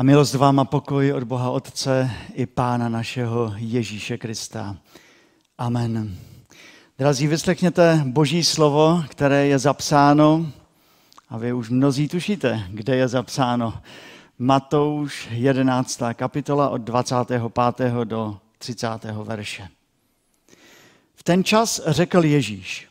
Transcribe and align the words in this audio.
A 0.00 0.02
milost 0.02 0.34
vám 0.34 0.60
a 0.60 0.64
pokoj 0.64 1.12
od 1.12 1.24
Boha 1.24 1.50
Otce 1.50 2.10
i 2.34 2.46
Pána 2.46 2.88
našeho 2.88 3.52
Ježíše 3.56 4.18
Krista. 4.18 4.76
Amen. 5.58 6.16
Drazí, 6.98 7.26
vyslechněte 7.26 8.02
Boží 8.06 8.44
slovo, 8.44 9.04
které 9.08 9.46
je 9.46 9.58
zapsáno, 9.58 10.46
a 11.28 11.38
vy 11.38 11.52
už 11.52 11.70
mnozí 11.70 12.08
tušíte, 12.08 12.64
kde 12.70 12.96
je 12.96 13.08
zapsáno. 13.08 13.74
Matouš 14.38 15.28
11. 15.30 16.00
kapitola 16.14 16.68
od 16.68 16.80
25. 16.80 17.42
do 18.04 18.38
30. 18.58 18.88
verše. 19.24 19.68
V 21.14 21.22
ten 21.22 21.44
čas 21.44 21.80
řekl 21.86 22.24
Ježíš, 22.24 22.88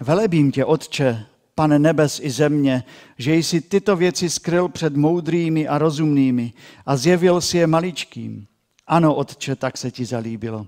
velebím 0.00 0.52
tě, 0.52 0.64
Otče, 0.64 1.26
pane 1.58 1.78
nebes 1.78 2.20
i 2.22 2.30
země, 2.30 2.84
že 3.18 3.34
jsi 3.34 3.60
tyto 3.60 3.96
věci 3.96 4.30
skryl 4.30 4.68
před 4.68 4.96
moudrými 4.96 5.68
a 5.68 5.78
rozumnými 5.78 6.52
a 6.86 6.96
zjevil 6.96 7.40
si 7.40 7.58
je 7.58 7.66
maličkým. 7.66 8.46
Ano, 8.86 9.14
Otče, 9.14 9.56
tak 9.56 9.78
se 9.78 9.90
ti 9.90 10.04
zalíbilo. 10.04 10.66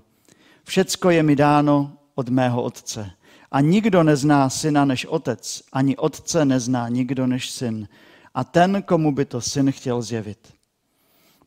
Všecko 0.63 1.09
je 1.09 1.23
mi 1.23 1.35
dáno 1.35 1.97
od 2.15 2.29
mého 2.29 2.63
Otce. 2.63 3.11
A 3.51 3.61
nikdo 3.61 4.03
nezná 4.03 4.49
syna 4.49 4.85
než 4.85 5.05
otec, 5.05 5.63
ani 5.71 5.97
otce 5.97 6.45
nezná 6.45 6.89
nikdo 6.89 7.27
než 7.27 7.49
syn. 7.49 7.87
A 8.33 8.43
ten, 8.43 8.83
komu 8.83 9.11
by 9.11 9.25
to 9.25 9.41
syn 9.41 9.71
chtěl 9.71 10.01
zjevit. 10.01 10.53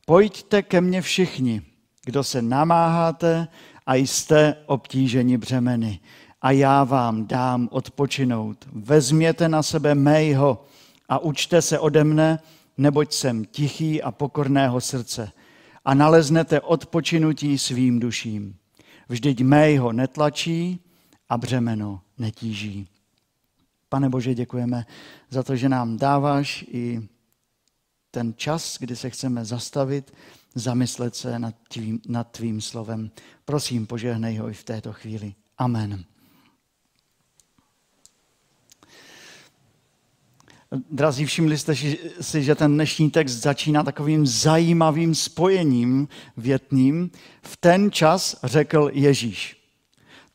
Pojďte 0.06 0.62
ke 0.62 0.80
mně 0.80 1.02
všichni, 1.02 1.62
kdo 2.04 2.24
se 2.24 2.42
namáháte 2.42 3.48
a 3.86 3.94
jste 3.94 4.56
obtíženi 4.66 5.38
břemeny 5.38 6.00
a 6.44 6.50
já 6.50 6.84
vám 6.84 7.26
dám 7.26 7.68
odpočinout. 7.72 8.68
Vezměte 8.72 9.48
na 9.48 9.62
sebe 9.62 9.94
mého 9.94 10.64
a 11.08 11.18
učte 11.18 11.62
se 11.62 11.78
ode 11.78 12.04
mne, 12.04 12.38
neboť 12.76 13.12
jsem 13.12 13.44
tichý 13.44 14.02
a 14.02 14.12
pokorného 14.12 14.80
srdce 14.80 15.32
a 15.84 15.94
naleznete 15.94 16.60
odpočinutí 16.60 17.58
svým 17.58 18.00
duším. 18.00 18.56
Vždyť 19.08 19.41
mého 19.41 19.92
netlačí 19.92 20.80
a 21.28 21.38
břemeno 21.38 22.00
netíží. 22.19 22.88
Pane 23.88 24.08
Bože, 24.08 24.34
děkujeme 24.34 24.86
za 25.30 25.42
to, 25.42 25.56
že 25.56 25.69
nám 25.69 25.97
dáváš 25.97 26.64
i 26.69 27.08
ten 28.10 28.34
čas, 28.36 28.76
kdy 28.80 28.97
se 28.97 29.10
chceme 29.10 29.44
zastavit, 29.44 30.14
zamyslet 30.54 31.16
se 31.16 31.38
nad 31.38 31.54
tvým, 31.69 32.00
nad 32.08 32.30
tvým 32.30 32.60
slovem. 32.60 33.10
Prosím, 33.44 33.86
požehnej 33.86 34.36
ho 34.36 34.50
i 34.50 34.54
v 34.54 34.64
této 34.64 34.92
chvíli. 34.92 35.34
Amen. 35.58 36.04
Drazí, 40.91 41.27
všimli 41.27 41.58
jste 41.58 41.75
si, 42.20 42.42
že 42.42 42.55
ten 42.55 42.75
dnešní 42.75 43.11
text 43.11 43.33
začíná 43.33 43.83
takovým 43.83 44.27
zajímavým 44.27 45.14
spojením 45.14 46.08
větným. 46.36 47.11
V 47.42 47.56
ten 47.56 47.91
čas 47.91 48.36
řekl 48.42 48.91
Ježíš. 48.92 49.56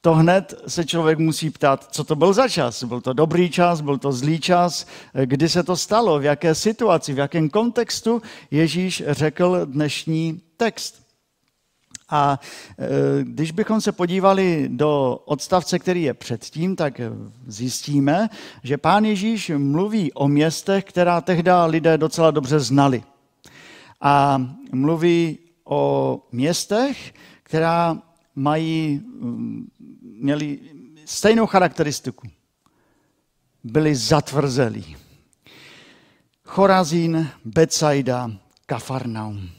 To 0.02 0.16
hned 0.16 0.54
se 0.68 0.86
člověk 0.86 1.20
musí 1.20 1.50
ptát, 1.50 1.88
co 1.92 2.04
to 2.04 2.16
byl 2.16 2.34
za 2.34 2.48
čas. 2.48 2.84
Byl 2.84 3.02
to 3.02 3.14
dobrý 3.14 3.50
čas, 3.50 3.81
byl 3.81 3.98
to 3.98 4.12
zlý 4.12 4.40
čas, 4.40 4.88
kdy 5.26 5.50
se 5.50 5.64
to 5.64 5.78
stalo, 5.78 6.20
v 6.20 6.23
jaké 6.23 6.56
situaci, 6.56 7.14
v 7.14 7.18
jakém 7.18 7.50
kontextu 7.50 8.22
Ježíš 8.52 9.03
řekl 9.08 9.66
dnešní 9.66 10.42
text. 10.58 11.09
A 12.10 12.40
e, 12.80 13.24
když 13.24 13.52
bychom 13.52 13.82
se 13.82 13.92
podívali 13.92 14.70
do 14.72 15.22
odstavce, 15.26 15.80
který 15.80 16.04
je 16.04 16.14
předtím, 16.14 16.76
tak 16.76 17.02
zjistíme, 17.48 18.30
že 18.64 18.78
pán 18.78 19.06
Ježíš 19.06 19.52
mluví 19.58 20.14
o 20.14 20.28
městech, 20.28 20.84
která 20.84 21.22
tehdy 21.22 21.52
lidé 21.66 21.98
docela 21.98 22.32
dobře 22.32 22.60
znali. 22.60 23.04
A 24.02 24.42
mluví 24.72 25.38
o 25.64 26.22
městech, 26.32 27.14
která 27.44 27.98
mají, 28.36 29.02
měli 30.02 30.60
stejnou 31.06 31.46
charakteristiku. 31.46 32.28
Byli 33.64 33.96
zatvrzelí. 33.96 34.98
Chorazín, 36.44 37.30
Betsaida, 37.46 38.31
Kafarnaum. 38.66 39.50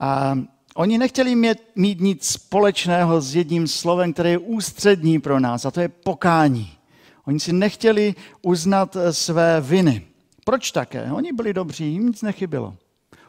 A 0.00 0.38
Oni 0.74 0.98
nechtěli 0.98 1.34
mít, 1.34 1.58
mít 1.76 2.00
nic 2.00 2.28
společného 2.28 3.20
s 3.20 3.34
jedním 3.34 3.66
slovem, 3.66 4.12
které 4.12 4.30
je 4.30 4.38
ústřední 4.38 5.20
pro 5.20 5.40
nás, 5.40 5.64
a 5.64 5.70
to 5.70 5.80
je 5.80 5.88
pokání. 5.88 6.72
Oni 7.26 7.40
si 7.40 7.52
nechtěli 7.52 8.14
uznat 8.42 8.96
eh, 8.96 9.12
své 9.12 9.60
viny. 9.60 10.06
Proč 10.44 10.70
také? 10.70 11.12
Oni 11.12 11.32
byli 11.32 11.54
dobří, 11.54 11.92
jim 11.92 12.06
nic 12.06 12.22
nechybilo. 12.22 12.76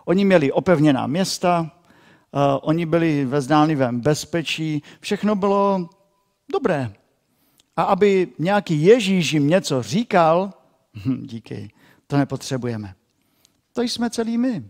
Oni 0.06 0.26
měli 0.26 0.52
opevněná 0.52 1.08
města, 1.08 1.62
uh, 1.62 2.42
oni 2.62 2.86
byli 2.86 3.26
ve 3.26 3.42
zdánlivém 3.42 4.00
bezpečí, 4.00 4.84
všechno 5.00 5.36
bylo 5.36 5.90
dobré. 6.52 6.94
A 7.78 7.84
aby 7.84 8.28
nějaký 8.40 8.84
Ježíš 8.84 9.34
jim 9.34 9.48
něco 9.48 9.84
říkal, 9.84 10.54
díky, 11.22 11.72
to 12.08 12.18
nepotřebujeme. 12.18 12.96
To 13.74 13.82
jsme 13.82 14.10
celý 14.10 14.38
my. 14.38 14.64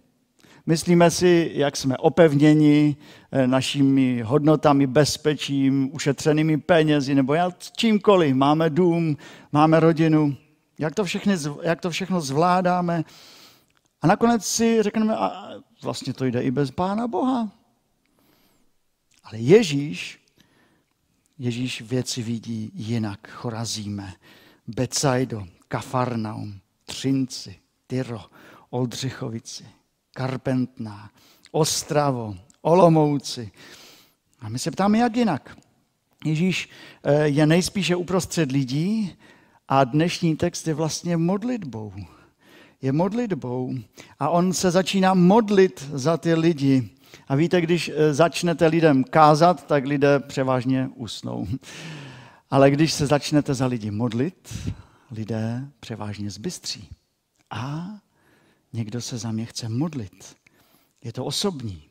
Myslíme 0.68 1.12
si, 1.12 1.52
jak 1.54 1.78
jsme 1.78 1.98
opevněni 1.98 2.96
eh, 3.32 3.48
našimi 3.48 4.22
hodnotami, 4.22 4.88
bezpečím, 4.88 5.90
ušetřenými 5.94 6.58
penězi 6.58 7.16
nebo 7.16 7.36
čímkoliv. 7.78 8.36
Máme 8.36 8.70
dům, 8.70 9.18
máme 9.52 9.80
rodinu. 9.80 10.36
Jak 10.80 10.96
to, 10.96 11.04
všechny, 11.04 11.36
jak 11.62 11.82
to 11.82 11.90
všechno 11.90 12.22
zvládáme. 12.22 13.04
A 14.02 14.08
nakonec 14.08 14.46
si 14.46 14.84
řekneme, 14.84 15.16
a 15.16 15.50
vlastně 15.84 16.14
to 16.14 16.26
jde 16.26 16.42
i 16.42 16.52
bez 16.52 16.72
Pána 16.72 17.08
Boha. 17.08 17.52
Ale 19.24 19.40
Ježíš, 19.40 20.20
Ježíš 21.38 21.82
věci 21.82 22.24
vidí 22.24 22.72
jinak. 22.74 23.30
Chorazíme, 23.30 24.14
Becajdo, 24.68 25.48
Kafarnaum, 25.68 26.60
Třinci, 26.86 27.60
Tyro, 27.88 28.22
Oldřichovici. 28.70 29.66
Karpentná, 30.16 31.10
Ostravo, 31.52 32.36
Olomouci. 32.62 33.52
A 34.40 34.50
my 34.50 34.60
se 34.60 34.72
ptáme, 34.72 34.98
jak 34.98 35.16
jinak. 35.16 35.58
Ježíš 36.26 36.70
eh, 37.04 37.28
je 37.28 37.46
nejspíše 37.46 37.96
uprostřed 37.96 38.52
lidí 38.52 39.16
a 39.68 39.84
dnešní 39.84 40.36
text 40.36 40.68
je 40.68 40.74
vlastně 40.74 41.18
modlitbou. 41.18 41.94
Je 42.82 42.92
modlitbou 42.92 43.74
a 44.20 44.30
on 44.30 44.54
se 44.54 44.72
začíná 44.72 45.14
modlit 45.14 45.90
za 45.94 46.18
ty 46.18 46.34
lidi. 46.34 46.90
A 47.28 47.36
víte, 47.36 47.62
když 47.62 47.92
eh, 47.96 48.14
začnete 48.14 48.68
lidem 48.68 49.04
kázat, 49.04 49.68
tak 49.68 49.86
lidé 49.86 50.20
převážně 50.20 50.90
usnou. 50.96 51.48
Ale 52.50 52.72
když 52.72 52.94
se 52.94 53.06
začnete 53.06 53.54
za 53.54 53.66
lidi 53.66 53.92
modlit, 53.92 54.54
lidé 55.12 55.68
převážně 55.80 56.32
zbystří. 56.32 56.90
A 57.50 57.88
Někdo 58.76 59.02
se 59.02 59.18
za 59.18 59.32
mě 59.32 59.46
chce 59.46 59.70
modlit. 59.70 60.36
Je 61.04 61.14
to 61.14 61.26
osobní. 61.26 61.84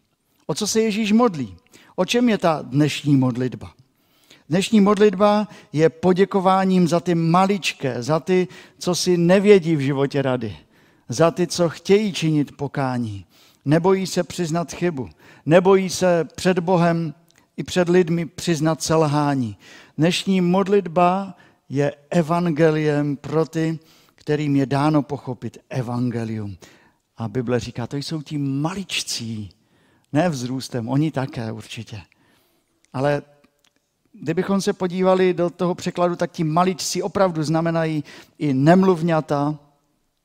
O 0.47 0.55
co 0.55 0.67
se 0.67 0.81
Ježíš 0.81 1.13
modlí? 1.13 1.57
O 1.97 2.05
čem 2.05 2.29
je 2.29 2.39
ta 2.39 2.63
dnešní 2.63 3.17
modlitba? 3.17 3.73
Dnešní 4.49 4.81
modlitba 4.81 5.49
je 5.73 5.89
poděkováním 5.89 6.89
za 6.89 7.01
ty 7.01 7.15
maličké, 7.15 8.03
za 8.03 8.21
ty, 8.21 8.49
co 8.79 8.95
si 8.95 9.17
nevědí 9.17 9.77
v 9.77 9.81
životě 9.81 10.23
rady, 10.23 10.57
za 11.09 11.31
ty, 11.31 11.47
co 11.47 11.69
chtějí 11.69 12.13
činit 12.13 12.57
pokání, 12.57 13.27
nebojí 13.65 14.07
se 14.07 14.25
přiznat 14.25 14.75
chybu, 14.75 15.09
nebojí 15.47 15.91
se 15.91 16.25
před 16.37 16.59
Bohem 16.59 17.15
i 17.57 17.63
před 17.63 17.89
lidmi 17.89 18.27
přiznat 18.27 18.83
selhání. 18.83 19.57
Dnešní 19.99 20.41
modlitba 20.41 21.35
je 21.69 21.95
evangeliem 22.11 23.17
pro 23.17 23.47
ty, 23.47 23.79
kterým 24.25 24.57
je 24.57 24.67
dáno 24.67 25.03
pochopit 25.03 25.59
evangelium. 25.69 26.57
A 27.17 27.29
Bible 27.29 27.61
říká, 27.61 27.87
to 27.87 27.97
jsou 27.97 28.23
ti 28.23 28.39
maličcí, 28.39 29.51
ne 30.13 30.29
vzrůstem, 30.29 30.89
oni 30.89 31.11
také 31.11 31.53
určitě. 31.53 32.01
Ale 32.93 33.23
kdybychom 34.13 34.61
se 34.61 34.73
podívali 34.73 35.35
do 35.35 35.51
toho 35.51 35.75
překladu, 35.75 36.17
tak 36.17 36.33
ti 36.33 36.45
maličcí 36.45 37.03
opravdu 37.03 37.43
znamenají 37.43 38.05
i 38.39 38.55
nemluvňata. 38.55 39.59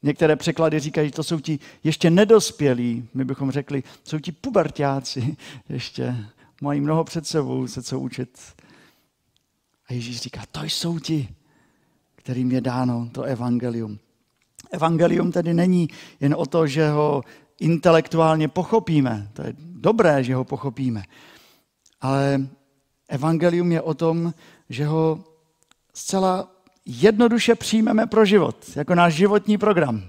Některé 0.04 0.36
překlady 0.36 0.80
říkají, 0.80 1.07
že 1.07 1.16
to 1.16 1.24
jsou 1.24 1.40
ti 1.40 1.60
ještě 1.84 2.10
nedospělí, 2.10 3.07
my 3.13 3.25
bychom 3.25 3.51
řekli, 3.51 3.84
jsou 4.04 4.19
ti 4.19 4.31
pubertáci, 4.31 5.38
ještě 5.69 6.16
mají 6.62 6.81
mnoho 6.81 7.04
před 7.04 7.28
sebou 7.28 7.68
se 7.68 7.84
co 7.84 8.00
učit. 8.00 8.40
A 9.90 9.94
Ježíš 9.94 10.22
říká, 10.22 10.42
to 10.51 10.63
jsou 10.63 11.00
ti, 11.00 11.30
kterým 12.19 12.51
je 12.51 12.62
dáno 12.62 13.10
to 13.12 13.24
evangelium. 13.24 14.00
Evangelium 14.71 15.31
tedy 15.31 15.54
není 15.54 15.88
jen 16.19 16.36
o 16.38 16.45
to, 16.45 16.68
že 16.68 16.89
ho 16.89 17.24
intelektuálně 17.60 18.48
pochopíme. 18.48 19.30
To 19.33 19.42
je 19.42 19.54
dobré, 19.57 20.24
že 20.24 20.36
ho 20.36 20.44
pochopíme. 20.44 21.04
Ale 22.01 22.48
evangelium 23.07 23.71
je 23.71 23.81
o 23.81 23.94
tom, 23.94 24.33
že 24.69 24.86
ho 24.86 25.24
zcela 25.94 26.51
jednoduše 26.86 27.56
přijmeme 27.56 28.07
pro 28.07 28.25
život, 28.25 28.56
jako 28.75 28.95
náš 28.95 29.13
životní 29.13 29.57
program. 29.57 30.04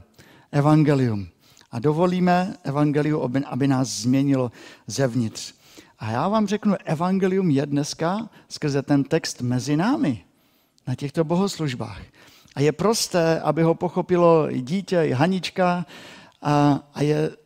Evangelium. 0.53 1.27
a 1.71 1.79
dovolíme 1.79 2.57
evangeliu, 2.65 3.23
aby 3.47 3.69
nás 3.69 3.89
změnilo 3.89 4.51
zevnitř. 4.87 5.55
A 5.99 6.11
já 6.11 6.29
vám 6.29 6.47
řeknu, 6.47 6.75
evangelium 6.85 7.51
je 7.51 7.67
dneska 7.67 8.31
skrze 8.49 8.83
ten 8.83 9.05
text 9.05 9.43
mezi 9.43 9.77
námi 9.77 10.25
na 10.87 10.95
těchto 10.95 11.25
bohoslužbách. 11.25 12.03
A 12.55 12.61
je 12.61 12.73
prosté, 12.73 13.41
aby 13.41 13.63
ho 13.63 13.75
pochopilo 13.75 14.55
i 14.55 14.61
dítě, 14.61 15.03
i 15.03 15.13
Hanička, 15.13 15.87
a, 16.43 16.81
a 16.95 17.03
je 17.03 17.37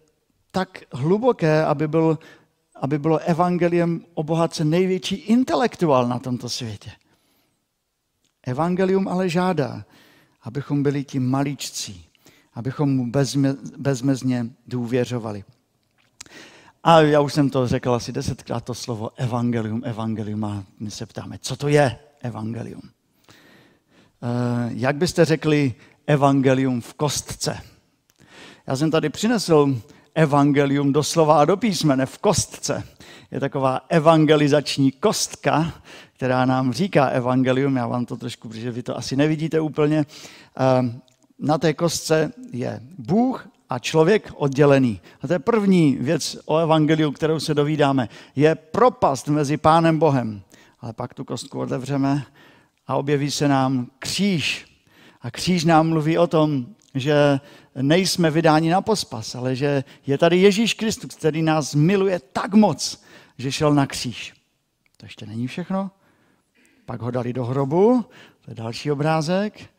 tak 0.50 0.82
hluboké, 0.92 1.64
aby, 1.64 1.88
byl, 1.88 2.19
aby 2.81 2.98
bylo 2.98 3.19
evangeliem 3.19 4.04
obohacen 4.14 4.70
největší 4.70 5.14
intelektuál 5.14 6.08
na 6.08 6.19
tomto 6.19 6.48
světě. 6.48 6.90
Evangelium 8.46 9.08
ale 9.08 9.28
žádá, 9.28 9.84
abychom 10.42 10.82
byli 10.82 11.04
ti 11.04 11.20
maličcí, 11.20 12.06
abychom 12.54 12.96
mu 12.96 13.10
bezme, 13.10 13.56
bezmezně 13.76 14.46
důvěřovali. 14.66 15.44
A 16.84 17.00
já 17.00 17.20
už 17.20 17.32
jsem 17.32 17.50
to 17.50 17.69
řekl 17.69 17.94
asi 17.94 18.12
desetkrát, 18.12 18.64
to 18.64 18.75
slovo 18.75 19.10
evangelium, 19.16 19.82
evangelium, 19.84 20.44
a 20.44 20.64
my 20.81 20.90
se 20.90 21.06
ptáme, 21.06 21.38
co 21.40 21.56
to 21.56 21.69
je 21.69 21.98
evangelium? 22.20 22.94
Eh, 24.25 24.71
jak 24.75 24.97
byste 24.97 25.25
řekli 25.25 25.75
evangelium 26.06 26.81
v 26.81 26.94
kostce? 26.94 27.59
Já 28.67 28.76
jsem 28.76 28.91
tady 28.91 29.09
přinesl 29.09 29.81
evangelium 30.15 30.93
doslova 30.93 31.41
a 31.41 31.44
do 31.44 31.56
písmene 31.56 32.06
v 32.06 32.19
kostce. 32.19 32.82
Je 33.31 33.41
taková 33.41 33.81
evangelizační 33.88 34.93
kostka, 34.93 35.73
která 36.12 36.44
nám 36.44 36.73
říká 36.73 37.06
evangelium. 37.06 37.76
Já 37.76 37.87
vám 37.87 38.06
to 38.06 38.17
trošku, 38.17 38.49
protože 38.49 38.71
vy 38.71 38.82
to 38.82 38.97
asi 38.97 39.17
nevidíte 39.17 39.61
úplně. 39.61 39.99
Eh, 40.59 41.00
na 41.38 41.59
té 41.59 41.75
kostce 41.75 42.32
je 42.53 42.81
Bůh 42.99 43.49
a 43.70 43.79
člověk 43.79 44.32
oddělený. 44.37 45.00
A 45.23 45.27
to 45.27 45.32
je 45.32 45.38
první 45.38 45.97
věc 46.00 46.38
o 46.44 46.59
evangeliu, 46.59 47.12
kterou 47.12 47.41
se 47.41 47.55
dovídáme. 47.55 48.09
Je 48.37 48.55
propast 48.55 49.29
mezi 49.29 49.56
Pánem 49.56 49.99
Bohem. 49.99 50.43
Ale 50.81 50.93
pak 50.93 51.15
tu 51.15 51.25
kostku 51.25 51.61
otevřeme 51.61 52.25
a 52.86 52.96
objeví 52.96 53.31
se 53.31 53.48
nám 53.48 53.90
kříž. 53.98 54.66
A 55.20 55.31
kříž 55.31 55.64
nám 55.64 55.88
mluví 55.88 56.19
o 56.19 56.26
tom, 56.26 56.66
že 56.94 57.40
nejsme 57.82 58.31
vydáni 58.31 58.70
na 58.70 58.81
pospas, 58.81 59.34
ale 59.34 59.56
že 59.56 59.84
je 60.06 60.19
tady 60.19 60.38
Ježíš 60.38 60.75
Kristus, 60.75 61.14
který 61.14 61.42
nás 61.42 61.75
miluje 61.75 62.20
tak 62.32 62.54
moc, 62.54 63.02
že 63.38 63.52
šel 63.52 63.75
na 63.75 63.86
kříž. 63.86 64.34
To 64.96 65.06
ještě 65.06 65.26
není 65.26 65.46
všechno. 65.46 65.90
Pak 66.86 67.02
ho 67.02 67.10
dali 67.10 67.32
do 67.32 67.44
hrobu, 67.44 68.04
to 68.44 68.50
je 68.50 68.54
další 68.54 68.90
obrázek. 68.90 69.70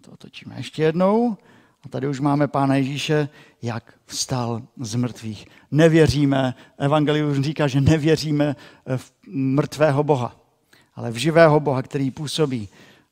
To 0.00 0.10
otočíme 0.10 0.54
ještě 0.56 0.82
jednou. 0.82 1.36
A 1.84 1.88
tady 1.88 2.08
už 2.08 2.20
máme 2.20 2.48
Pána 2.48 2.74
Ježíše, 2.74 3.28
jak 3.62 3.94
vstal 4.06 4.62
z 4.80 4.94
mrtvých. 4.94 5.46
Nevěříme, 5.70 6.54
Evangelium 6.78 7.42
říká, 7.42 7.66
že 7.66 7.80
nevěříme 7.80 8.56
v 8.96 9.12
mrtvého 9.26 10.04
Boha, 10.04 10.43
ale 10.96 11.10
v 11.10 11.16
živého 11.16 11.60
Boha, 11.60 11.82
který 11.82 12.10
působí. 12.10 12.68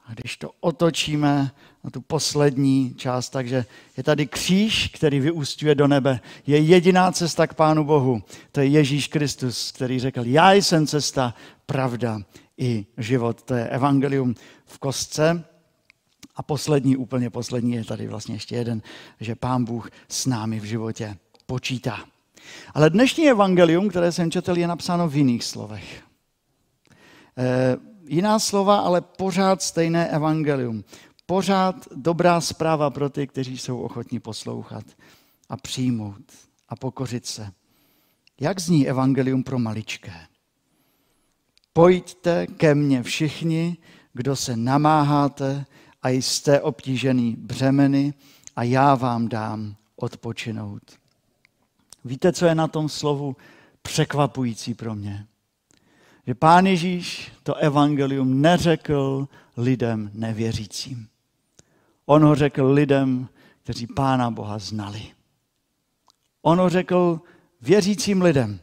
A 0.07 0.15
když 0.15 0.37
to 0.37 0.51
otočíme 0.61 1.51
na 1.85 1.91
tu 1.91 2.01
poslední 2.01 2.95
část, 2.95 3.31
takže 3.31 3.65
je 3.97 4.03
tady 4.03 4.27
kříž, 4.27 4.89
který 4.95 5.21
vyústňuje 5.21 5.75
do 5.75 5.89
nebe. 5.89 6.21
Je 6.47 6.59
jediná 6.59 7.13
cesta 7.13 7.47
k 7.47 7.55
Pánu 7.55 7.85
Bohu. 7.85 8.23
To 8.53 8.61
je 8.61 8.67
Ježíš 8.67 9.09
Kristus, 9.09 9.73
který 9.73 10.01
řekl, 10.01 10.23
já 10.25 10.53
jsem 10.53 10.87
cesta, 10.87 11.35
pravda 11.67 12.21
i 12.59 12.87
život. 12.99 13.43
To 13.43 13.55
je 13.55 13.69
evangelium 13.69 14.35
v 14.67 14.79
kostce. 14.79 15.45
A 16.37 16.43
poslední, 16.43 16.97
úplně 16.97 17.31
poslední 17.31 17.73
je 17.73 17.85
tady 17.85 18.07
vlastně 18.07 18.35
ještě 18.35 18.57
jeden, 18.57 18.83
že 19.21 19.35
Pán 19.35 19.65
Bůh 19.65 19.91
s 20.09 20.27
námi 20.27 20.61
v 20.61 20.65
životě 20.65 21.17
počítá. 21.47 22.05
Ale 22.75 22.91
dnešní 22.91 23.31
evangelium, 23.31 23.89
které 23.89 24.13
jsem 24.13 24.31
četl, 24.31 24.59
je 24.59 24.67
napsáno 24.67 25.09
v 25.09 25.17
jiných 25.17 25.45
slovech. 25.45 26.03
E, 27.39 27.77
jiná 28.07 28.39
slova, 28.39 28.79
ale 28.79 29.01
pořád 29.01 29.63
stejné 29.63 30.09
evangelium. 30.09 30.85
Pořád 31.27 31.89
dobrá 31.97 32.41
zpráva 32.41 32.91
pro 32.91 33.11
ty, 33.11 33.27
kteří 33.27 33.59
jsou 33.59 33.81
ochotní 33.81 34.21
poslouchat 34.21 34.85
a 35.49 35.57
přijmout 35.57 36.33
a 36.69 36.77
pokořit 36.77 37.27
se. 37.27 37.53
Jak 38.41 38.61
zní 38.61 38.89
evangelium 38.89 39.43
pro 39.43 39.59
maličké? 39.59 40.27
Pojďte 41.73 42.47
ke 42.47 42.75
mně 42.75 43.03
všichni, 43.03 43.77
kdo 44.13 44.37
se 44.37 44.57
namáháte 44.57 45.67
a 46.03 46.09
jste 46.09 46.61
obtížený 46.61 47.37
břemeny 47.39 48.15
a 48.57 48.63
já 48.63 48.95
vám 48.95 49.29
dám 49.29 49.77
odpočinout. 49.97 50.83
Víte, 52.05 52.33
co 52.33 52.47
je 52.47 52.55
na 52.55 52.69
tom 52.69 52.89
slovu 52.89 53.37
překvapující 53.83 54.75
pro 54.75 54.95
mě? 54.95 55.27
Že 56.27 56.35
pán 56.35 56.67
Ježíš 56.67 57.33
to 57.43 57.55
evangelium 57.55 58.41
neřekl 58.41 59.29
lidem 59.57 60.11
nevěřícím. 60.15 61.09
On 62.07 62.25
ho 62.25 62.35
řekl 62.35 62.67
lidem, 62.67 63.29
kteří 63.63 63.87
pána 63.87 64.31
Boha 64.31 64.59
znali. 64.59 65.03
On 66.43 66.59
ho 66.59 66.69
řekl 66.69 67.21
věřícím 67.61 68.23
lidem. 68.23 68.61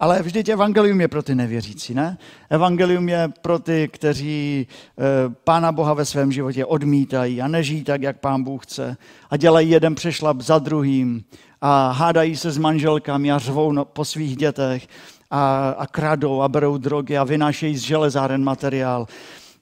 Ale 0.00 0.22
vždyť 0.22 0.48
evangelium 0.48 1.00
je 1.00 1.08
pro 1.08 1.22
ty 1.22 1.34
nevěřící, 1.34 1.94
ne? 1.94 2.18
Evangelium 2.50 3.08
je 3.08 3.28
pro 3.42 3.58
ty, 3.58 3.88
kteří 3.92 4.66
e, 4.66 5.30
Pána 5.44 5.72
Boha 5.72 5.94
ve 5.94 6.04
svém 6.04 6.32
životě 6.32 6.64
odmítají 6.64 7.42
a 7.42 7.48
nežijí 7.48 7.84
tak, 7.84 8.02
jak 8.02 8.20
Pán 8.20 8.42
Bůh 8.42 8.66
chce 8.66 8.96
a 9.30 9.36
dělají 9.36 9.70
jeden 9.70 9.94
přešlap 9.94 10.40
za 10.40 10.58
druhým 10.58 11.24
a 11.60 11.90
hádají 11.90 12.36
se 12.36 12.50
s 12.50 12.58
manželkami 12.58 13.32
a 13.32 13.38
řvou 13.38 13.72
no, 13.72 13.84
po 13.84 14.04
svých 14.04 14.36
dětech 14.36 14.88
a, 15.32 15.70
a 15.70 15.86
kradou 15.86 16.42
a 16.42 16.48
berou 16.48 16.78
drogy 16.78 17.18
a 17.18 17.24
vynášejí 17.24 17.76
z 17.76 17.80
železáren 17.80 18.44
materiál 18.44 19.06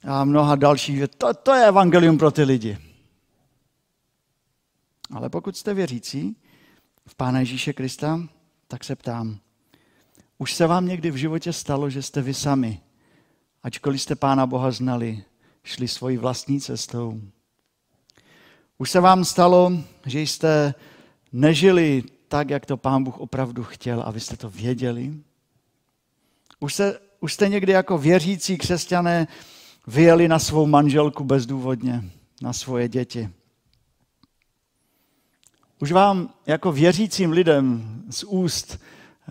a 0.07 0.23
mnoha 0.23 0.55
dalších. 0.55 1.03
To, 1.17 1.33
to 1.33 1.53
je 1.53 1.67
evangelium 1.67 2.17
pro 2.17 2.31
ty 2.31 2.43
lidi. 2.43 2.77
Ale 5.11 5.29
pokud 5.29 5.57
jste 5.57 5.73
věřící 5.73 6.35
v 7.07 7.15
Pána 7.15 7.39
Ježíše 7.39 7.73
Krista, 7.73 8.19
tak 8.67 8.83
se 8.83 8.95
ptám, 8.95 9.39
už 10.37 10.53
se 10.53 10.67
vám 10.67 10.87
někdy 10.87 11.11
v 11.11 11.15
životě 11.15 11.53
stalo, 11.53 11.89
že 11.89 12.01
jste 12.01 12.21
vy 12.21 12.33
sami, 12.33 12.79
ačkoliv 13.63 14.01
jste 14.01 14.15
Pána 14.15 14.47
Boha 14.47 14.71
znali, 14.71 15.23
šli 15.63 15.87
svojí 15.87 16.17
vlastní 16.17 16.61
cestou? 16.61 17.21
Už 18.77 18.91
se 18.91 18.99
vám 18.99 19.25
stalo, 19.25 19.71
že 20.05 20.19
jste 20.21 20.73
nežili 21.31 22.03
tak, 22.27 22.49
jak 22.49 22.65
to 22.65 22.77
Pán 22.77 23.03
Bůh 23.03 23.17
opravdu 23.17 23.63
chtěl 23.63 24.03
a 24.05 24.11
vy 24.11 24.19
jste 24.19 24.37
to 24.37 24.49
věděli? 24.49 25.13
Už, 26.61 26.73
se, 26.73 26.99
už 27.19 27.33
jste 27.33 27.49
někdy 27.49 27.71
jako 27.71 27.97
věřící 27.97 28.57
křesťané 28.57 29.27
vyjeli 29.87 30.27
na 30.27 30.39
svou 30.39 30.65
manželku 30.65 31.23
bezdůvodně, 31.23 32.03
na 32.41 32.53
svoje 32.53 32.87
děti? 32.87 33.29
Už 35.79 35.91
vám 35.91 36.33
jako 36.45 36.71
věřícím 36.71 37.31
lidem 37.31 38.01
z 38.09 38.23
úst 38.23 38.79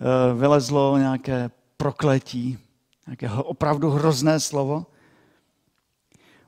Eh, 0.01 0.33
vylezlo 0.33 0.97
nějaké 0.97 1.51
prokletí, 1.77 2.57
nějaké 3.07 3.29
opravdu 3.29 3.89
hrozné 3.89 4.39
slovo. 4.39 4.85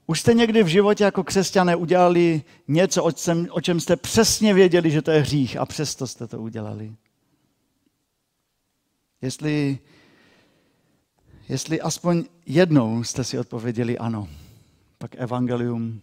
Už 0.08 0.20
jste 0.20 0.34
někdy 0.34 0.64
v 0.64 0.68
životě 0.68 1.04
jako 1.04 1.24
křesťané 1.24 1.76
udělali 1.76 2.44
něco, 2.68 3.04
o 3.52 3.62
čem 3.62 3.80
jste 3.80 3.96
přesně 3.96 4.54
věděli, 4.54 4.92
že 4.92 5.02
to 5.02 5.12
je 5.12 5.22
hřích 5.22 5.58
a 5.58 5.66
přesto 5.66 6.08
jste 6.08 6.28
to 6.28 6.40
udělali. 6.40 6.96
Jestli, 9.22 9.80
jestli 11.50 11.82
aspoň 11.82 12.24
jednou 12.46 13.04
jste 13.04 13.24
si 13.24 13.40
odpověděli 13.40 13.98
ano, 13.98 14.28
pak 14.98 15.16
evangelium 15.18 16.02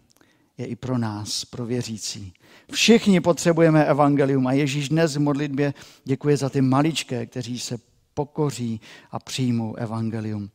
je 0.58 0.66
i 0.66 0.76
pro 0.76 0.98
nás, 0.98 1.44
pro 1.44 1.66
věřící. 1.66 2.32
Všichni 2.72 3.20
potřebujeme 3.20 3.84
evangelium 3.84 4.46
a 4.46 4.52
Ježíš 4.52 4.88
dnes 4.88 5.16
v 5.16 5.20
modlitbě 5.20 5.74
děkuje 6.04 6.36
za 6.36 6.48
ty 6.48 6.60
maličké, 6.60 7.26
kteří 7.26 7.58
se 7.58 7.78
pokoří 8.14 8.80
a 9.10 9.18
přijmou 9.18 9.74
evangelium. 9.74 10.50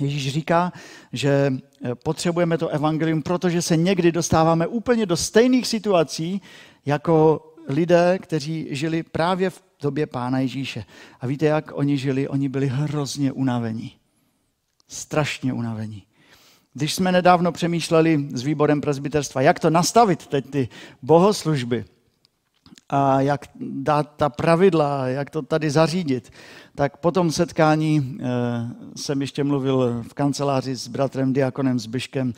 Ježíš 0.00 0.32
říká, 0.32 0.72
že 1.12 1.52
eh, 1.84 1.94
potřebujeme 1.94 2.58
to 2.58 2.68
evangelium, 2.68 3.22
protože 3.22 3.62
se 3.62 3.76
někdy 3.76 4.12
dostáváme 4.12 4.66
úplně 4.66 5.06
do 5.06 5.16
stejných 5.16 5.66
situací 5.66 6.42
jako 6.86 7.46
lidé, 7.68 8.18
kteří 8.22 8.68
žili 8.70 9.02
právě 9.02 9.50
v 9.50 9.62
době 9.82 10.06
Pána 10.06 10.38
Ježíše. 10.38 10.84
A 11.20 11.26
víte, 11.26 11.46
jak 11.46 11.72
oni 11.74 11.98
žili? 11.98 12.28
Oni 12.28 12.48
byli 12.48 12.66
hrozně 12.66 13.32
unavení. 13.32 13.99
Strašně 14.92 15.52
unavení. 15.52 16.02
Když 16.74 16.94
jsme 16.94 17.12
nedávno 17.12 17.52
přemýšleli 17.52 18.28
s 18.32 18.42
výborem 18.42 18.80
prezbiterstva, 18.80 19.40
jak 19.40 19.60
to 19.60 19.70
nastavit 19.70 20.26
teď 20.26 20.50
ty 20.50 20.68
bohoslužby 21.02 21.84
a 22.88 23.20
jak 23.20 23.40
dát 23.60 24.12
ta 24.16 24.28
pravidla, 24.28 25.08
jak 25.08 25.30
to 25.30 25.42
tady 25.42 25.70
zařídit, 25.70 26.30
tak 26.74 26.96
po 26.96 27.10
tom 27.10 27.32
setkání 27.32 27.98
e, 27.98 28.26
jsem 28.96 29.20
ještě 29.20 29.44
mluvil 29.44 30.02
v 30.08 30.14
kanceláři 30.14 30.76
s 30.76 30.88
bratrem 30.88 31.32
Diakonem 31.32 31.78
Zbyškem 31.78 32.32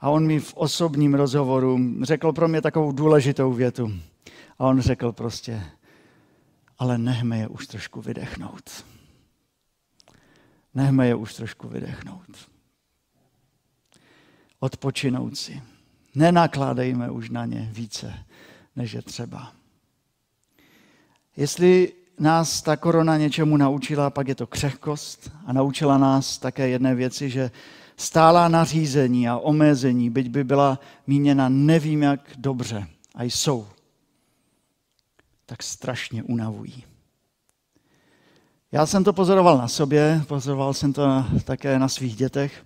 a 0.00 0.10
on 0.10 0.26
mi 0.26 0.40
v 0.40 0.54
osobním 0.54 1.14
rozhovoru 1.14 1.78
řekl 2.02 2.32
pro 2.32 2.48
mě 2.48 2.62
takovou 2.62 2.92
důležitou 2.92 3.52
větu. 3.52 3.92
A 4.58 4.66
on 4.66 4.80
řekl 4.80 5.12
prostě, 5.12 5.62
ale 6.78 6.98
nechme 6.98 7.38
je 7.38 7.48
už 7.48 7.66
trošku 7.66 8.00
vydechnout. 8.00 8.84
Nechme 10.74 11.06
je 11.06 11.14
už 11.14 11.34
trošku 11.34 11.68
vydechnout. 11.68 12.48
Odpočinout 14.60 15.36
si. 15.36 15.62
Nenakládejme 16.14 17.10
už 17.10 17.30
na 17.30 17.44
ně 17.44 17.70
více, 17.72 18.14
než 18.76 18.92
je 18.92 19.02
třeba. 19.02 19.52
Jestli 21.36 21.92
nás 22.18 22.62
ta 22.62 22.76
korona 22.76 23.16
něčemu 23.16 23.56
naučila, 23.56 24.10
pak 24.10 24.28
je 24.28 24.34
to 24.34 24.46
křehkost 24.46 25.30
a 25.46 25.52
naučila 25.52 25.98
nás 25.98 26.38
také 26.38 26.68
jedné 26.68 26.94
věci, 26.94 27.30
že 27.30 27.50
stálá 27.96 28.48
nařízení 28.48 29.28
a 29.28 29.38
omezení, 29.38 30.10
byť 30.10 30.28
by 30.28 30.44
byla 30.44 30.78
míněna 31.06 31.48
nevím 31.48 32.02
jak 32.02 32.30
dobře, 32.36 32.86
a 33.14 33.22
jsou, 33.22 33.66
tak 35.46 35.62
strašně 35.62 36.22
unavují. 36.22 36.84
Já 38.74 38.86
jsem 38.86 39.04
to 39.04 39.12
pozoroval 39.12 39.58
na 39.58 39.68
sobě, 39.68 40.22
pozoroval 40.28 40.74
jsem 40.74 40.92
to 40.92 41.24
také 41.44 41.78
na 41.78 41.88
svých 41.88 42.16
dětech. 42.16 42.64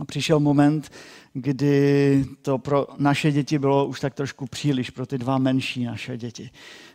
A 0.00 0.04
přišel 0.04 0.40
moment, 0.40 0.92
kdy 1.32 2.24
to 2.42 2.58
pro 2.58 2.86
naše 2.98 3.32
děti 3.32 3.58
bylo 3.58 3.86
už 3.86 4.00
tak 4.00 4.14
trošku 4.14 4.46
příliš, 4.46 4.90
pro 4.90 5.06
ty 5.06 5.18
dva 5.18 5.38
menší 5.38 5.84
naše 5.84 6.16
děti, 6.16 6.50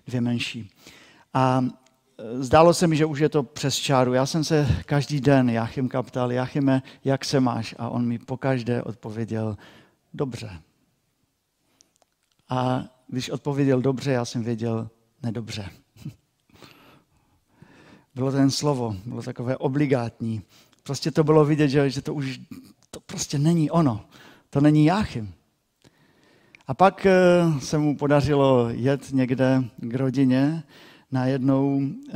dvě 0.07 0.21
menší. 0.21 0.69
A 1.33 1.65
e, 2.17 2.43
zdálo 2.43 2.73
se 2.73 2.87
mi, 2.87 2.95
že 2.95 3.05
už 3.05 3.19
je 3.19 3.29
to 3.29 3.43
přes 3.43 3.75
čáru. 3.75 4.13
Já 4.13 4.25
jsem 4.25 4.43
se 4.43 4.67
každý 4.85 5.21
den 5.21 5.49
Jachimka 5.49 6.03
ptal, 6.03 6.31
Jachime, 6.31 6.81
jak 7.03 7.25
se 7.25 7.39
máš? 7.39 7.75
A 7.77 7.89
on 7.89 8.05
mi 8.05 8.19
pokaždé 8.19 8.83
odpověděl, 8.83 9.57
dobře. 10.13 10.61
A 12.49 12.83
když 13.07 13.29
odpověděl 13.29 13.81
dobře, 13.81 14.11
já 14.11 14.25
jsem 14.25 14.43
věděl, 14.43 14.89
nedobře. 15.23 15.82
Bylo 18.15 18.31
to 18.31 18.37
jen 18.37 18.51
slovo, 18.51 18.95
bylo 19.05 19.21
takové 19.21 19.57
obligátní. 19.57 20.41
Prostě 20.83 21.11
to 21.11 21.23
bylo 21.23 21.45
vidět, 21.45 21.67
že, 21.67 21.89
že 21.89 22.01
to 22.01 22.13
už 22.13 22.39
to 22.91 22.99
prostě 22.99 23.39
není 23.39 23.71
ono. 23.71 24.05
To 24.49 24.61
není 24.61 24.85
Jáchym. 24.85 25.33
A 26.67 26.73
pak 26.73 27.05
e, 27.05 27.11
se 27.59 27.77
mu 27.77 27.97
podařilo 27.97 28.69
jet 28.69 29.11
někde 29.11 29.63
k 29.77 29.95
rodině 29.95 30.63
najednou 31.13 31.81
eh, 31.81 32.13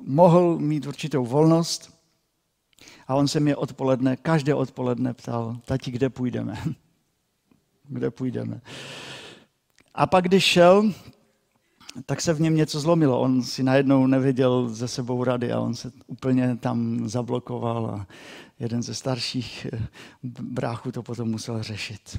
mohl 0.00 0.58
mít 0.58 0.86
určitou 0.86 1.26
volnost 1.26 1.94
a 3.08 3.14
on 3.14 3.28
se 3.28 3.40
mě 3.40 3.56
odpoledne, 3.56 4.16
každé 4.16 4.54
odpoledne 4.54 5.14
ptal, 5.14 5.56
tati, 5.64 5.90
kde 5.90 6.08
půjdeme? 6.10 6.62
kde 7.88 8.10
půjdeme? 8.10 8.60
A 9.94 10.06
pak, 10.06 10.24
když 10.24 10.44
šel, 10.44 10.92
tak 12.06 12.20
se 12.20 12.32
v 12.32 12.40
něm 12.40 12.56
něco 12.56 12.80
zlomilo. 12.80 13.20
On 13.20 13.42
si 13.42 13.62
najednou 13.62 14.06
nevěděl 14.06 14.68
ze 14.68 14.88
sebou 14.88 15.24
rady 15.24 15.52
a 15.52 15.60
on 15.60 15.74
se 15.74 15.92
úplně 16.06 16.56
tam 16.56 17.08
zablokoval 17.08 17.86
a 17.86 18.06
jeden 18.58 18.82
ze 18.82 18.94
starších 18.94 19.66
eh, 19.72 19.88
bráchů 20.40 20.92
to 20.92 21.02
potom 21.02 21.30
musel 21.30 21.62
řešit. 21.62 22.18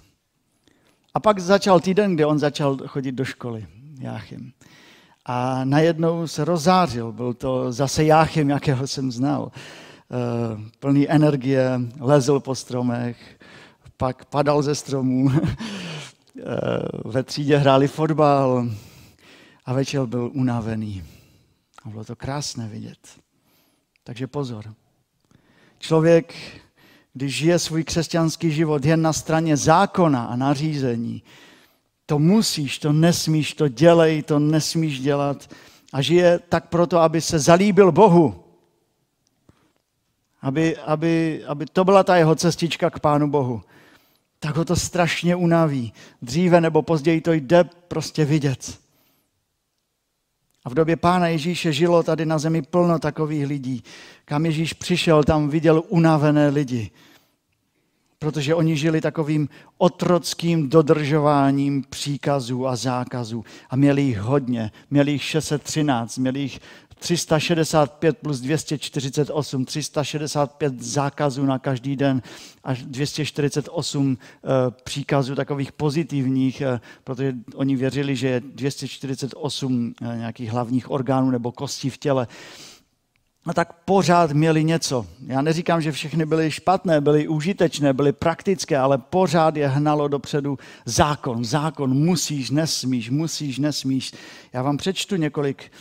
A 1.13 1.19
pak 1.19 1.39
začal 1.39 1.79
týden, 1.79 2.15
kdy 2.15 2.25
on 2.25 2.39
začal 2.39 2.77
chodit 2.87 3.11
do 3.11 3.25
školy, 3.25 3.67
Jáchym 3.99 4.51
a 5.25 5.65
najednou 5.65 6.27
se 6.27 6.45
rozářil. 6.45 7.11
Byl 7.11 7.33
to 7.33 7.71
zase 7.71 8.03
Jáchym, 8.03 8.49
jakého 8.49 8.87
jsem 8.87 9.11
znal. 9.11 9.51
Eh, 10.11 10.71
plný 10.79 11.09
energie, 11.09 11.81
lezl 11.99 12.39
po 12.39 12.55
stromech, 12.55 13.17
pak 13.97 14.25
padal 14.25 14.61
ze 14.61 14.75
stromů. 14.75 15.31
Eh, 16.39 16.87
ve 17.05 17.23
třídě 17.23 17.57
hráli 17.57 17.87
fotbal 17.87 18.67
a 19.65 19.73
večer 19.73 20.05
byl 20.05 20.31
unavený. 20.33 21.03
A 21.83 21.89
bylo 21.89 22.03
to 22.03 22.15
krásné 22.15 22.67
vidět. 22.67 22.99
Takže 24.03 24.27
pozor. 24.27 24.73
Člověk, 25.79 26.33
když 27.13 27.35
žije 27.35 27.59
svůj 27.59 27.83
křesťanský 27.83 28.51
život 28.51 28.85
jen 28.85 29.01
na 29.01 29.13
straně 29.13 29.57
zákona 29.57 30.25
a 30.25 30.35
nařízení, 30.35 31.23
to 32.05 32.19
musíš, 32.19 32.79
to 32.79 32.93
nesmíš, 32.93 33.53
to 33.53 33.67
dělej, 33.67 34.23
to 34.23 34.39
nesmíš 34.39 34.99
dělat. 34.99 35.49
A 35.93 36.01
žije 36.01 36.39
tak 36.49 36.69
proto, 36.69 36.99
aby 36.99 37.21
se 37.21 37.39
zalíbil 37.39 37.91
Bohu. 37.91 38.43
Aby, 40.41 40.77
aby, 40.77 41.43
aby 41.47 41.65
to 41.65 41.83
byla 41.83 42.03
ta 42.03 42.15
jeho 42.15 42.35
cestička 42.35 42.89
k 42.89 42.99
Pánu 42.99 43.29
Bohu. 43.29 43.61
Tak 44.39 44.55
ho 44.55 44.65
to 44.65 44.75
strašně 44.75 45.35
unaví. 45.35 45.93
Dříve 46.21 46.61
nebo 46.61 46.81
později 46.81 47.21
to 47.21 47.33
jde 47.33 47.63
prostě 47.63 48.25
vidět. 48.25 48.84
A 50.65 50.69
v 50.69 50.73
době 50.73 50.95
Pána 50.95 51.27
Ježíše 51.27 51.73
žilo 51.73 52.03
tady 52.03 52.25
na 52.25 52.37
zemi 52.37 52.61
plno 52.61 52.99
takových 52.99 53.47
lidí. 53.47 53.83
Kam 54.25 54.45
Ježíš 54.45 54.73
přišel, 54.73 55.23
tam 55.23 55.49
viděl 55.49 55.83
unavené 55.89 56.49
lidi 56.49 56.91
protože 58.25 58.55
oni 58.55 58.77
žili 58.77 59.01
takovým 59.01 59.49
otrockým 59.77 60.69
dodržováním 60.69 61.83
příkazů 61.89 62.67
a 62.67 62.75
zákazů. 62.75 63.45
A 63.69 63.75
měli 63.75 64.01
jich 64.01 64.19
hodně. 64.19 64.71
Měli 64.89 65.11
jich 65.11 65.23
613, 65.23 66.17
měli 66.17 66.39
jich 66.39 66.59
365 67.05 68.17
plus 68.17 68.39
248, 68.39 69.65
365 69.65 70.81
zákazů 70.81 71.45
na 71.45 71.59
každý 71.59 71.95
den 71.95 72.21
až 72.63 72.83
248 72.83 74.17
eh, 74.17 74.47
příkazů 74.83 75.35
takových 75.35 75.71
pozitivních, 75.71 76.61
eh, 76.61 76.79
protože 77.03 77.33
oni 77.55 77.75
věřili, 77.75 78.15
že 78.15 78.27
je 78.27 78.39
248 78.39 79.93
eh, 80.01 80.17
nějakých 80.17 80.49
hlavních 80.49 80.91
orgánů 80.91 81.29
nebo 81.29 81.51
kostí 81.51 81.89
v 81.89 81.97
těle 81.97 82.27
a 83.45 83.53
tak 83.53 83.73
pořád 83.73 84.31
měli 84.31 84.63
něco. 84.63 85.05
Já 85.27 85.41
neříkám, 85.41 85.81
že 85.81 85.91
všechny 85.91 86.25
byly 86.25 86.51
špatné, 86.51 87.01
byly 87.01 87.27
užitečné, 87.27 87.93
byly 87.93 88.11
praktické, 88.13 88.77
ale 88.77 88.97
pořád 88.97 89.55
je 89.55 89.67
hnalo 89.67 90.07
dopředu 90.07 90.57
zákon. 90.85 91.45
Zákon 91.45 91.93
musíš, 91.93 92.49
nesmíš, 92.49 93.09
musíš, 93.09 93.57
nesmíš. 93.57 94.13
Já 94.53 94.61
vám 94.61 94.77
přečtu 94.77 95.15
několik 95.15 95.71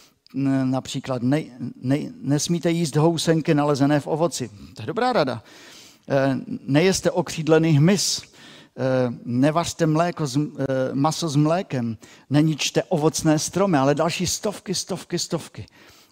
například 0.64 1.22
ne, 1.22 1.42
ne, 1.82 1.98
nesmíte 2.22 2.70
jíst 2.70 2.96
housenky 2.96 3.54
nalezené 3.54 4.00
v 4.00 4.06
ovoci. 4.06 4.50
To 4.74 4.82
je 4.82 4.86
dobrá 4.86 5.12
rada. 5.12 5.42
E, 6.08 6.38
nejeste 6.66 7.10
okřídlený 7.10 7.70
hmyz, 7.70 8.22
e, 8.22 8.24
nevařte 9.24 9.86
mléko 9.86 10.26
z, 10.26 10.36
e, 10.36 10.40
maso 10.92 11.28
s 11.28 11.36
mlékem, 11.36 11.96
neničte 12.30 12.82
ovocné 12.82 13.38
stromy, 13.38 13.78
ale 13.78 13.94
další 13.94 14.26
stovky, 14.26 14.74
stovky, 14.74 15.18
stovky. 15.18 15.66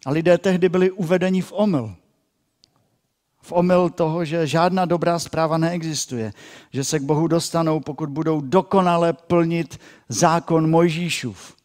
A 0.07 0.11
lidé 0.11 0.39
tehdy 0.39 0.69
byli 0.69 0.91
uvedeni 0.91 1.41
v 1.41 1.53
omyl. 1.53 1.95
V 3.43 3.53
omyl 3.53 3.91
toho, 3.91 4.25
že 4.25 4.47
žádná 4.47 4.85
dobrá 4.85 5.19
zpráva 5.19 5.59
neexistuje. 5.59 6.33
Že 6.71 6.85
se 6.85 6.99
k 6.99 7.03
Bohu 7.03 7.27
dostanou, 7.29 7.81
pokud 7.81 8.09
budou 8.09 8.41
dokonale 8.41 9.13
plnit 9.13 9.81
zákon 10.09 10.71
Mojžíšův. 10.71 11.62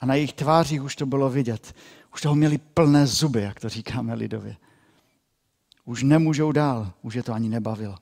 A 0.00 0.06
na 0.06 0.14
jejich 0.14 0.32
tvářích 0.32 0.82
už 0.82 0.96
to 0.96 1.06
bylo 1.06 1.30
vidět. 1.30 1.74
Už 2.14 2.20
toho 2.20 2.34
měli 2.34 2.58
plné 2.58 3.06
zuby, 3.06 3.42
jak 3.42 3.60
to 3.60 3.68
říkáme 3.68 4.14
lidově. 4.14 4.56
Už 5.84 6.02
nemůžou 6.02 6.52
dál, 6.52 6.92
už 7.02 7.14
je 7.14 7.22
to 7.22 7.32
ani 7.32 7.48
nebavilo. 7.48 7.96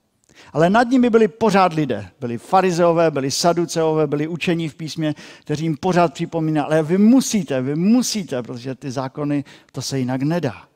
Ale 0.53 0.71
nad 0.71 0.89
nimi 0.89 1.11
byli 1.11 1.29
pořád 1.29 1.73
lidé. 1.73 2.11
Byli 2.21 2.39
farizeové, 2.39 3.11
byli 3.11 3.31
saduceové, 3.31 4.07
byli 4.07 4.29
učení 4.29 4.69
v 4.69 4.75
písmě, 4.75 5.15
kteří 5.41 5.65
jim 5.65 5.77
pořád 5.77 6.15
připomínali, 6.15 6.67
ale 6.67 6.83
vy 6.83 6.99
musíte, 6.99 7.63
vy 7.63 7.75
musíte, 7.75 8.43
protože 8.43 8.75
ty 8.75 8.91
zákony, 8.91 9.45
to 9.73 9.83
se 9.83 9.99
jinak 9.99 10.23
nedá. 10.23 10.69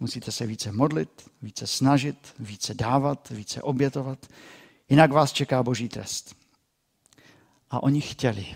Musíte 0.00 0.32
se 0.32 0.46
více 0.46 0.72
modlit, 0.72 1.30
více 1.42 1.66
snažit, 1.66 2.34
více 2.38 2.74
dávat, 2.74 3.30
více 3.30 3.62
obětovat, 3.62 4.26
jinak 4.88 5.12
vás 5.12 5.32
čeká 5.32 5.62
boží 5.62 5.88
trest. 5.88 6.36
A 7.70 7.82
oni 7.82 8.00
chtěli. 8.00 8.46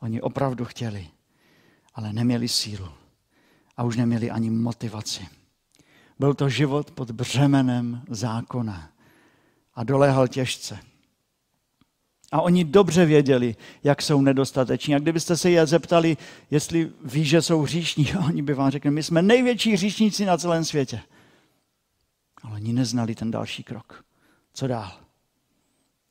Oni 0.00 0.20
opravdu 0.20 0.64
chtěli, 0.64 1.08
ale 1.94 2.12
neměli 2.12 2.48
sílu. 2.48 2.88
A 3.76 3.82
už 3.82 3.96
neměli 3.96 4.30
ani 4.30 4.50
motivaci. 4.50 5.28
Byl 6.18 6.34
to 6.34 6.48
život 6.48 6.90
pod 6.90 7.10
břemenem 7.10 8.02
zákona 8.08 8.90
a 9.74 9.84
doléhal 9.84 10.28
těžce. 10.28 10.78
A 12.32 12.40
oni 12.40 12.64
dobře 12.64 13.06
věděli, 13.06 13.56
jak 13.84 14.02
jsou 14.02 14.20
nedostateční. 14.20 14.94
A 14.94 14.98
kdybyste 14.98 15.36
se 15.36 15.50
je 15.50 15.66
zeptali, 15.66 16.16
jestli 16.50 16.92
ví, 17.04 17.24
že 17.24 17.42
jsou 17.42 17.62
hříšní, 17.62 18.12
oni 18.26 18.42
by 18.42 18.54
vám 18.54 18.70
řekli, 18.70 18.90
my 18.90 19.02
jsme 19.02 19.22
největší 19.22 19.72
hříšníci 19.72 20.26
na 20.26 20.36
celém 20.38 20.64
světě. 20.64 21.00
Ale 22.42 22.54
oni 22.54 22.72
neznali 22.72 23.14
ten 23.14 23.30
další 23.30 23.62
krok. 23.62 24.04
Co 24.54 24.66
dál? 24.66 24.92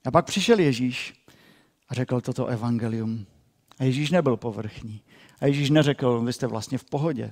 A 0.06 0.12
pak 0.12 0.26
přišel 0.26 0.60
Ježíš 0.60 1.14
a 1.90 1.94
řekl 1.94 2.22
toto 2.22 2.46
evangelium. 2.46 3.26
A 3.80 3.84
Ježíš 3.84 4.12
nebyl 4.12 4.38
povrchní. 4.38 5.02
A 5.42 5.46
Ježíš 5.46 5.70
neřekl, 5.70 6.22
vy 6.22 6.34
jste 6.34 6.48
vlastně 6.48 6.78
v 6.78 6.84
pohodě. 6.84 7.32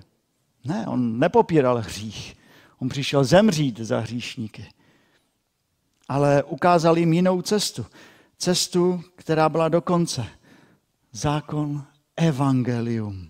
Ne, 0.65 0.87
on 0.87 1.19
nepopíral 1.19 1.77
hřích. 1.77 2.35
On 2.79 2.89
přišel 2.89 3.23
zemřít 3.23 3.79
za 3.79 3.99
hříšníky. 3.99 4.65
Ale 6.07 6.43
ukázal 6.43 6.97
jim 6.97 7.13
jinou 7.13 7.41
cestu. 7.41 7.85
cestu, 8.37 9.03
která 9.15 9.49
byla 9.49 9.69
do 9.69 9.81
konce. 9.81 10.25
Zákon 11.11 11.83
evangelium. 12.17 13.29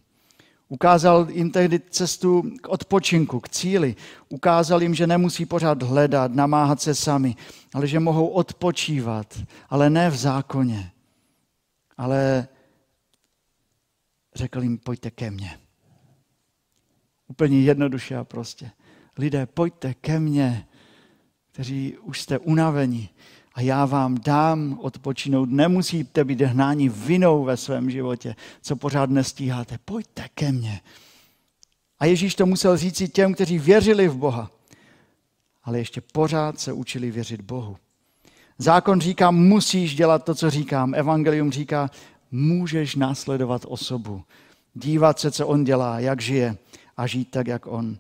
Ukázal 0.69 1.27
jim 1.29 1.51
tehdy 1.51 1.79
cestu 1.89 2.43
k 2.61 2.67
odpočinku, 2.67 3.39
k 3.39 3.49
cíli. 3.49 3.95
Ukázal 4.29 4.81
jim, 4.81 4.95
že 4.95 5.07
nemusí 5.07 5.45
pořád 5.45 5.83
hledat, 5.83 6.31
namáhat 6.31 6.81
se 6.81 6.95
sami, 6.95 7.35
ale 7.73 7.87
že 7.87 7.99
mohou 7.99 8.27
odpočívat, 8.27 9.39
ale 9.69 9.89
ne 9.89 10.09
v 10.09 10.15
zákoně. 10.15 10.91
Ale 11.97 12.47
řekl 14.35 14.63
jim, 14.63 14.77
pojďte 14.77 15.11
ke 15.11 15.31
mně. 15.31 15.59
Úplně 17.27 17.61
jednoduše 17.61 18.15
a 18.15 18.23
prostě. 18.23 18.71
Lidé, 19.17 19.45
pojďte 19.45 19.93
ke 19.93 20.19
mně, 20.19 20.67
kteří 21.51 21.97
už 21.97 22.21
jste 22.21 22.39
unaveni 22.39 23.09
a 23.53 23.61
já 23.61 23.85
vám 23.85 24.17
dám 24.17 24.79
odpočinout. 24.81 25.49
Nemusíte 25.49 26.23
být 26.23 26.41
hnáni 26.41 26.89
vinou 26.89 27.43
ve 27.43 27.57
svém 27.57 27.89
životě, 27.89 28.35
co 28.61 28.75
pořád 28.75 29.09
nestíháte. 29.09 29.77
Pojďte 29.85 30.29
ke 30.33 30.51
mně. 30.51 30.81
A 31.99 32.05
Ježíš 32.05 32.35
to 32.35 32.45
musel 32.45 32.77
říct 32.77 33.13
těm, 33.13 33.33
kteří 33.33 33.59
věřili 33.59 34.07
v 34.07 34.17
Boha, 34.17 34.51
ale 35.63 35.79
ještě 35.79 36.01
pořád 36.01 36.59
se 36.59 36.73
učili 36.73 37.11
věřit 37.11 37.41
Bohu. 37.41 37.77
Zákon 38.57 39.01
říká, 39.01 39.31
musíš 39.31 39.95
dělat 39.95 40.23
to, 40.23 40.35
co 40.35 40.49
říkám. 40.49 40.93
Evangelium 40.93 41.51
říká, 41.51 41.89
můžeš 42.35 42.95
následovat 42.95 43.61
osobu, 43.67 44.23
dívat 44.73 45.19
se, 45.19 45.31
co 45.31 45.47
on 45.47 45.63
dělá, 45.63 45.99
jak 45.99 46.21
žije 46.21 46.57
a 46.97 47.07
žít 47.07 47.31
tak, 47.31 47.47
jak 47.47 47.67
on. 47.67 47.97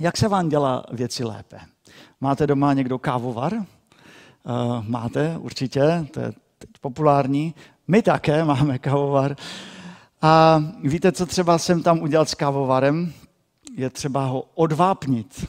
Jak 0.00 0.16
se 0.16 0.28
vám 0.28 0.48
dělá 0.48 0.84
věci 0.92 1.24
lépe? 1.24 1.60
Máte 2.20 2.46
doma 2.46 2.72
někdo 2.72 2.98
kávovar? 2.98 3.52
Uh, 3.54 3.64
máte, 4.88 5.36
určitě, 5.38 6.06
to 6.10 6.20
je 6.20 6.32
teď 6.58 6.70
populární. 6.80 7.54
My 7.88 8.02
také 8.02 8.44
máme 8.44 8.78
kávovar. 8.78 9.36
A 10.22 10.64
víte, 10.82 11.12
co 11.12 11.26
třeba 11.26 11.58
jsem 11.58 11.82
tam 11.82 12.02
udělal 12.02 12.26
s 12.26 12.34
kávovarem? 12.34 13.12
Je 13.76 13.90
třeba 13.90 14.26
ho 14.26 14.44
odvápnit. 14.54 15.46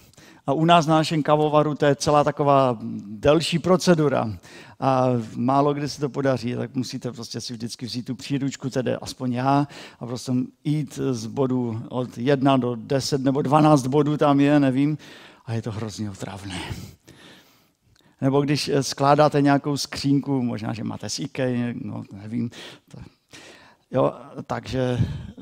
A 0.47 0.53
u 0.53 0.65
nás 0.65 0.87
na 0.87 0.95
našem 0.95 1.23
kavovaru 1.23 1.75
to 1.75 1.85
je 1.85 1.95
celá 1.95 2.23
taková 2.23 2.77
delší 3.05 3.59
procedura. 3.59 4.33
A 4.79 5.07
málo 5.35 5.73
kdy 5.73 5.89
se 5.89 5.99
to 5.99 6.09
podaří, 6.09 6.55
tak 6.55 6.75
musíte 6.75 7.11
prostě 7.11 7.41
si 7.41 7.53
vždycky 7.53 7.85
vzít 7.85 8.05
tu 8.05 8.15
příručku, 8.15 8.69
tedy 8.69 8.95
aspoň 8.95 9.33
já, 9.33 9.67
a 9.99 10.05
prostě 10.05 10.31
jít 10.63 10.99
z 11.11 11.25
bodu 11.25 11.81
od 11.89 12.17
1 12.17 12.57
do 12.57 12.75
10 12.75 13.21
nebo 13.21 13.41
12 13.41 13.87
bodů 13.87 14.17
tam 14.17 14.39
je, 14.39 14.59
nevím, 14.59 14.97
a 15.45 15.53
je 15.53 15.61
to 15.61 15.71
hrozně 15.71 16.11
otravné. 16.11 16.59
Nebo 18.21 18.41
když 18.41 18.71
skládáte 18.81 19.41
nějakou 19.41 19.77
skřínku, 19.77 20.41
možná, 20.41 20.73
že 20.73 20.83
máte 20.83 21.09
z 21.09 21.21
no 21.83 22.03
nevím, 22.11 22.49
to, 22.91 22.97
Jo, 23.93 24.13
takže 24.47 24.97
eh, 24.99 25.33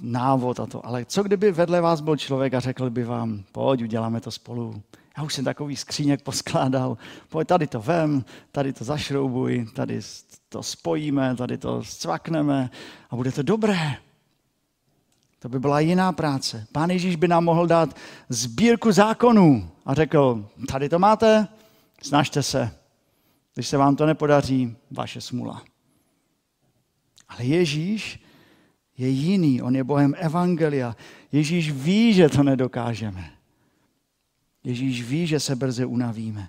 návod 0.00 0.60
a 0.60 0.66
to. 0.66 0.86
Ale 0.86 1.04
co 1.04 1.22
kdyby 1.22 1.52
vedle 1.52 1.80
vás 1.80 2.00
byl 2.00 2.16
člověk 2.16 2.54
a 2.54 2.60
řekl 2.60 2.90
by 2.90 3.04
vám, 3.04 3.44
pojď, 3.52 3.82
uděláme 3.82 4.20
to 4.20 4.30
spolu. 4.30 4.82
Já 5.16 5.22
už 5.22 5.34
jsem 5.34 5.44
takový 5.44 5.76
skříněk 5.76 6.22
poskládal, 6.22 6.98
pojď, 7.28 7.48
tady 7.48 7.66
to 7.66 7.80
vem, 7.80 8.24
tady 8.52 8.72
to 8.72 8.84
zašroubuj, 8.84 9.66
tady 9.74 10.00
to 10.48 10.62
spojíme, 10.62 11.36
tady 11.36 11.58
to 11.58 11.84
zcvakneme 11.84 12.70
a 13.10 13.16
bude 13.16 13.32
to 13.32 13.42
dobré. 13.42 13.96
To 15.38 15.48
by 15.48 15.60
byla 15.60 15.80
jiná 15.80 16.12
práce. 16.12 16.66
Pán 16.72 16.90
Ježíš 16.90 17.16
by 17.16 17.28
nám 17.28 17.44
mohl 17.44 17.66
dát 17.66 17.96
sbírku 18.28 18.92
zákonů 18.92 19.70
a 19.86 19.94
řekl, 19.94 20.48
tady 20.68 20.88
to 20.88 20.98
máte, 20.98 21.48
snažte 22.02 22.42
se. 22.42 22.70
Když 23.54 23.68
se 23.68 23.76
vám 23.76 23.96
to 23.96 24.06
nepodaří, 24.06 24.76
vaše 24.90 25.20
smula. 25.20 25.62
Ale 27.34 27.44
Ježíš 27.44 28.20
je 28.98 29.08
jiný, 29.08 29.62
on 29.62 29.76
je 29.76 29.84
Bohem 29.84 30.14
Evangelia. 30.18 30.96
Ježíš 31.32 31.70
ví, 31.70 32.14
že 32.14 32.28
to 32.28 32.42
nedokážeme. 32.42 33.30
Ježíš 34.64 35.02
ví, 35.02 35.26
že 35.26 35.40
se 35.40 35.56
brzy 35.56 35.84
unavíme. 35.84 36.48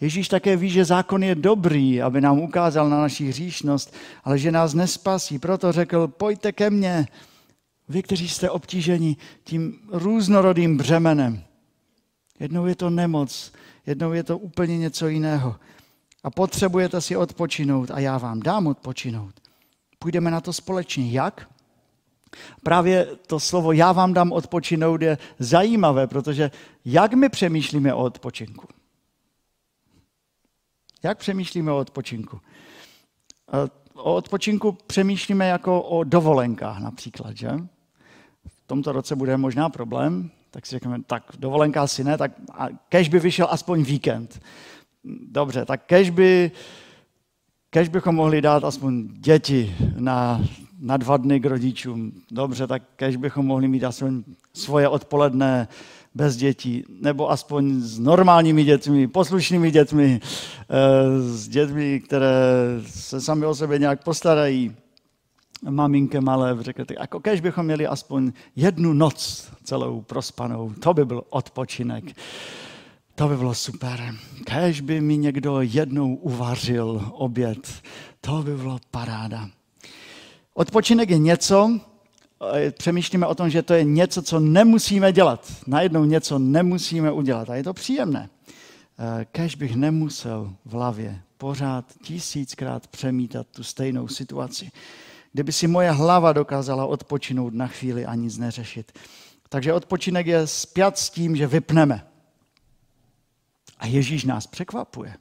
Ježíš 0.00 0.28
také 0.28 0.56
ví, 0.56 0.70
že 0.70 0.84
zákon 0.84 1.22
je 1.22 1.34
dobrý, 1.34 2.02
aby 2.02 2.20
nám 2.20 2.38
ukázal 2.38 2.88
na 2.88 3.00
naši 3.00 3.28
hříšnost, 3.28 3.94
ale 4.24 4.38
že 4.38 4.52
nás 4.52 4.74
nespasí. 4.74 5.38
Proto 5.38 5.72
řekl, 5.72 6.08
pojďte 6.08 6.52
ke 6.52 6.70
mně, 6.70 7.08
vy, 7.88 8.02
kteří 8.02 8.28
jste 8.28 8.50
obtíženi 8.50 9.16
tím 9.44 9.78
různorodým 9.92 10.76
břemenem. 10.76 11.42
Jednou 12.40 12.66
je 12.66 12.74
to 12.74 12.90
nemoc, 12.90 13.52
jednou 13.86 14.12
je 14.12 14.22
to 14.22 14.38
úplně 14.38 14.78
něco 14.78 15.08
jiného. 15.08 15.56
A 16.22 16.30
potřebujete 16.30 17.00
si 17.00 17.16
odpočinout 17.16 17.90
a 17.90 18.00
já 18.00 18.18
vám 18.18 18.40
dám 18.40 18.66
odpočinout. 18.66 19.45
Půjdeme 20.06 20.30
na 20.30 20.40
to 20.40 20.52
společně. 20.52 21.10
Jak? 21.10 21.50
Právě 22.62 23.06
to 23.26 23.40
slovo 23.40 23.72
já 23.72 23.92
vám 23.92 24.14
dám 24.14 24.32
odpočinout 24.32 25.02
je 25.02 25.18
zajímavé, 25.38 26.06
protože 26.06 26.50
jak 26.84 27.14
my 27.14 27.28
přemýšlíme 27.28 27.94
o 27.94 28.02
odpočinku? 28.02 28.68
Jak 31.02 31.18
přemýšlíme 31.18 31.72
o 31.72 31.78
odpočinku? 31.78 32.40
O 33.94 34.14
odpočinku 34.14 34.72
přemýšlíme 34.86 35.48
jako 35.48 35.82
o 35.82 36.04
dovolenkách 36.04 36.78
například, 36.78 37.36
že? 37.36 37.48
V 38.46 38.66
tomto 38.66 38.92
roce 38.92 39.16
bude 39.16 39.36
možná 39.36 39.68
problém, 39.68 40.30
tak 40.50 40.66
si 40.66 40.70
řekneme, 40.70 41.02
tak 41.06 41.22
dovolenka 41.38 41.86
si 41.86 42.04
ne, 42.04 42.18
tak 42.18 42.32
kež 42.88 43.08
by 43.08 43.18
vyšel 43.18 43.46
aspoň 43.50 43.82
víkend. 43.82 44.40
Dobře, 45.30 45.64
tak 45.64 45.86
kež 45.86 46.10
by 46.10 46.50
Kež 47.76 47.88
bychom 47.88 48.14
mohli 48.14 48.42
dát 48.42 48.64
aspoň 48.64 49.08
děti 49.12 49.74
na, 49.98 50.40
na 50.80 50.96
dva 50.96 51.16
dny 51.16 51.40
k 51.40 51.46
rodičům. 51.46 52.12
Dobře, 52.30 52.66
tak 52.66 52.82
kež 52.96 53.16
bychom 53.16 53.46
mohli 53.46 53.68
mít 53.68 53.84
aspoň 53.84 54.22
svoje 54.52 54.88
odpoledne 54.88 55.68
bez 56.14 56.36
dětí, 56.36 56.84
nebo 57.00 57.30
aspoň 57.30 57.80
s 57.80 57.98
normálními 57.98 58.64
dětmi, 58.64 59.08
poslušnými 59.08 59.70
dětmi, 59.70 60.20
eh, 60.20 61.20
s 61.20 61.48
dětmi, 61.48 62.00
které 62.00 62.34
se 62.86 63.20
sami 63.20 63.46
o 63.46 63.54
sebe 63.54 63.78
nějak 63.78 64.04
postarají. 64.04 64.76
Maminke 65.68 66.20
malé 66.20 66.56
řekl, 66.60 66.84
jako 67.00 67.20
kež 67.20 67.40
bychom 67.40 67.66
měli 67.66 67.86
aspoň 67.86 68.32
jednu 68.56 68.92
noc 68.92 69.48
celou 69.64 70.00
prospanou, 70.00 70.72
to 70.80 70.94
by 70.94 71.04
byl 71.04 71.22
odpočinek. 71.30 72.04
To 73.16 73.28
by 73.28 73.36
bylo 73.36 73.54
super. 73.54 74.14
Kež 74.44 74.80
by 74.80 75.00
mi 75.00 75.16
někdo 75.16 75.60
jednou 75.60 76.14
uvařil 76.14 77.12
oběd. 77.12 77.82
To 78.20 78.42
by 78.42 78.56
bylo 78.56 78.78
paráda. 78.90 79.48
Odpočinek 80.54 81.10
je 81.10 81.18
něco, 81.18 81.80
eh, 82.54 82.70
přemýšlíme 82.70 83.26
o 83.26 83.34
tom, 83.34 83.50
že 83.50 83.62
to 83.62 83.74
je 83.74 83.84
něco, 83.84 84.22
co 84.22 84.40
nemusíme 84.40 85.12
dělat. 85.12 85.52
Najednou 85.66 86.04
něco 86.04 86.38
nemusíme 86.38 87.12
udělat 87.12 87.50
a 87.50 87.54
je 87.54 87.62
to 87.62 87.74
příjemné. 87.74 88.28
Eh, 88.98 89.26
kež 89.32 89.54
bych 89.54 89.76
nemusel 89.76 90.52
v 90.64 90.72
hlavě 90.72 91.20
pořád 91.38 91.84
tisíckrát 92.02 92.86
přemítat 92.86 93.46
tu 93.46 93.62
stejnou 93.62 94.08
situaci. 94.08 94.70
Kdyby 95.32 95.52
si 95.52 95.66
moje 95.66 95.90
hlava 95.90 96.32
dokázala 96.32 96.86
odpočinout 96.86 97.54
na 97.54 97.66
chvíli 97.66 98.06
a 98.06 98.14
nic 98.14 98.38
neřešit. 98.38 98.92
Takže 99.48 99.72
odpočinek 99.72 100.26
je 100.26 100.46
spjat 100.46 100.98
s 100.98 101.10
tím, 101.10 101.36
že 101.36 101.46
vypneme. 101.46 102.06
A 103.78 103.86
Ježíš 103.86 104.24
nás 104.24 104.46
překvapuje. 104.46 105.16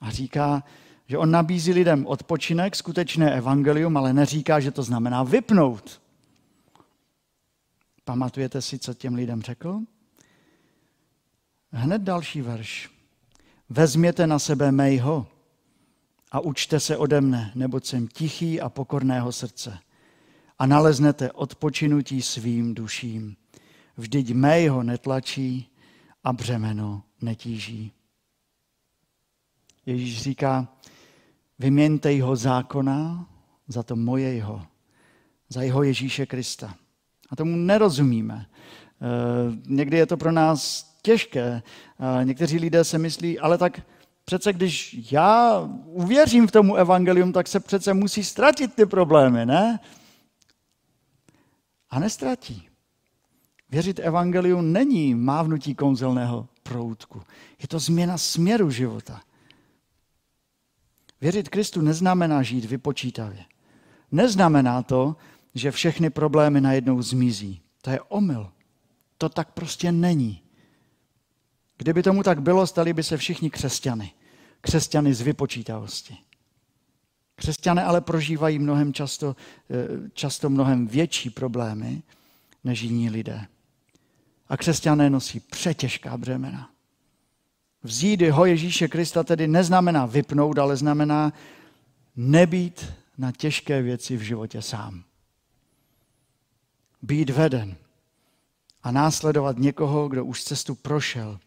A 0.00 0.10
říká, 0.10 0.64
že 1.06 1.18
on 1.18 1.30
nabízí 1.30 1.72
lidem 1.72 2.06
odpočinek, 2.06 2.76
skutečné 2.76 3.34
evangelium, 3.34 3.96
ale 3.96 4.12
neříká, 4.12 4.60
že 4.60 4.70
to 4.70 4.82
znamená 4.82 5.22
vypnout. 5.22 6.02
Pamatujete 8.04 8.62
si, 8.62 8.78
co 8.78 8.94
těm 8.94 9.14
lidem 9.14 9.42
řekl? 9.42 9.80
Hned 11.72 12.02
další 12.02 12.42
verš. 12.42 12.90
Vezměte 13.68 14.26
na 14.26 14.38
sebe 14.38 14.72
mého 14.72 15.26
a 16.32 16.40
učte 16.40 16.80
se 16.80 16.96
ode 16.96 17.20
mne, 17.20 17.52
neboť 17.54 17.86
jsem 17.86 18.08
tichý 18.08 18.60
a 18.60 18.68
pokorného 18.68 19.32
srdce. 19.32 19.78
A 20.58 20.66
naleznete 20.66 21.32
odpočinutí 21.32 22.22
svým 22.22 22.74
duším. 22.74 23.36
Vždyť 23.96 24.34
mého 24.34 24.82
netlačí 24.82 25.70
a 26.24 26.32
břemeno 26.32 27.02
netíží. 27.22 27.92
Ježíš 29.86 30.22
říká, 30.22 30.68
vyměňte 31.58 32.12
jeho 32.12 32.36
zákona 32.36 33.28
za 33.68 33.82
to 33.82 33.96
moje 33.96 34.34
jeho, 34.34 34.66
za 35.48 35.62
jeho 35.62 35.82
Ježíše 35.82 36.26
Krista. 36.26 36.74
A 37.30 37.36
tomu 37.36 37.56
nerozumíme. 37.56 38.46
Eh, 38.46 39.58
někdy 39.66 39.96
je 39.96 40.06
to 40.06 40.16
pro 40.16 40.32
nás 40.32 40.90
těžké. 41.02 41.62
Eh, 42.20 42.24
někteří 42.24 42.58
lidé 42.58 42.84
se 42.84 42.98
myslí, 42.98 43.38
ale 43.38 43.58
tak 43.58 43.80
přece 44.24 44.52
když 44.52 44.96
já 45.12 45.60
uvěřím 45.84 46.46
v 46.46 46.52
tomu 46.52 46.76
evangelium, 46.76 47.32
tak 47.32 47.48
se 47.48 47.60
přece 47.60 47.94
musí 47.94 48.24
ztratit 48.24 48.74
ty 48.74 48.86
problémy, 48.86 49.46
ne? 49.46 49.80
A 51.90 51.98
nestratí. 51.98 52.69
Věřit 53.70 53.98
evangeliu 53.98 54.60
není 54.60 55.14
mávnutí 55.14 55.74
kouzelného 55.74 56.48
proutku. 56.62 57.22
Je 57.62 57.68
to 57.68 57.78
změna 57.78 58.18
směru 58.18 58.70
života. 58.70 59.20
Věřit 61.20 61.48
Kristu 61.48 61.80
neznamená 61.80 62.42
žít 62.42 62.64
vypočítavě. 62.64 63.44
Neznamená 64.12 64.82
to, 64.82 65.16
že 65.54 65.70
všechny 65.70 66.10
problémy 66.10 66.60
najednou 66.60 67.02
zmizí. 67.02 67.60
To 67.82 67.90
je 67.90 68.00
omyl. 68.00 68.52
To 69.18 69.28
tak 69.28 69.52
prostě 69.52 69.92
není. 69.92 70.42
Kdyby 71.76 72.02
tomu 72.02 72.22
tak 72.22 72.42
bylo, 72.42 72.66
stali 72.66 72.92
by 72.92 73.02
se 73.02 73.16
všichni 73.16 73.50
křesťany. 73.50 74.12
Křesťany 74.60 75.14
z 75.14 75.20
vypočítavosti. 75.20 76.16
Křesťané 77.34 77.84
ale 77.84 78.00
prožívají 78.00 78.58
mnohem 78.58 78.92
často, 78.92 79.36
eh, 79.70 80.10
často 80.12 80.50
mnohem 80.50 80.86
větší 80.86 81.30
problémy 81.30 82.02
než 82.64 82.82
jiní 82.82 83.10
lidé. 83.10 83.46
A 84.50 84.56
křesťané 84.56 85.10
nosí 85.10 85.40
přetěžká 85.40 86.16
břemena. 86.16 86.70
Vzít 87.82 88.22
ho 88.22 88.46
Ježíše 88.46 88.88
Krista 88.88 89.24
tedy 89.24 89.48
neznamená 89.48 90.06
vypnout, 90.06 90.58
ale 90.58 90.76
znamená 90.76 91.32
nebýt 92.16 92.92
na 93.18 93.32
těžké 93.32 93.82
věci 93.82 94.16
v 94.16 94.20
životě 94.20 94.62
sám. 94.62 95.04
Být 97.02 97.30
veden 97.30 97.76
a 98.82 98.90
následovat 98.90 99.58
někoho, 99.58 100.08
kdo 100.08 100.24
už 100.24 100.44
cestu 100.44 100.74
prošel. 100.74 101.40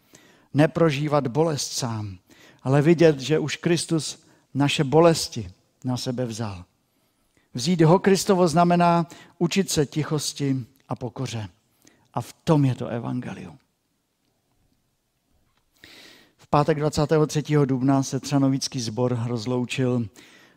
Neprožívat 0.54 1.28
bolest 1.28 1.72
sám, 1.72 2.18
ale 2.62 2.82
vidět, 2.82 3.20
že 3.20 3.40
už 3.40 3.58
Kristus 3.58 4.26
naše 4.54 4.84
bolesti 4.84 5.52
na 5.84 5.98
sebe 5.98 6.26
vzal. 6.26 6.66
Vzít 7.54 7.82
ho 7.82 8.00
Kristovo 8.00 8.48
znamená 8.48 9.08
učit 9.38 9.70
se 9.70 9.86
tichosti 9.86 10.66
a 10.90 10.96
pokoře. 10.96 11.50
A 12.14 12.22
v 12.22 12.34
tom 12.44 12.66
je 12.66 12.76
to 12.76 12.88
evangelium. 12.88 13.58
V 16.38 16.48
pátek 16.48 16.80
23. 16.80 17.44
dubna 17.66 18.04
se 18.04 18.20
Třanovický 18.20 18.82
sbor 18.82 19.20
rozloučil 19.28 20.08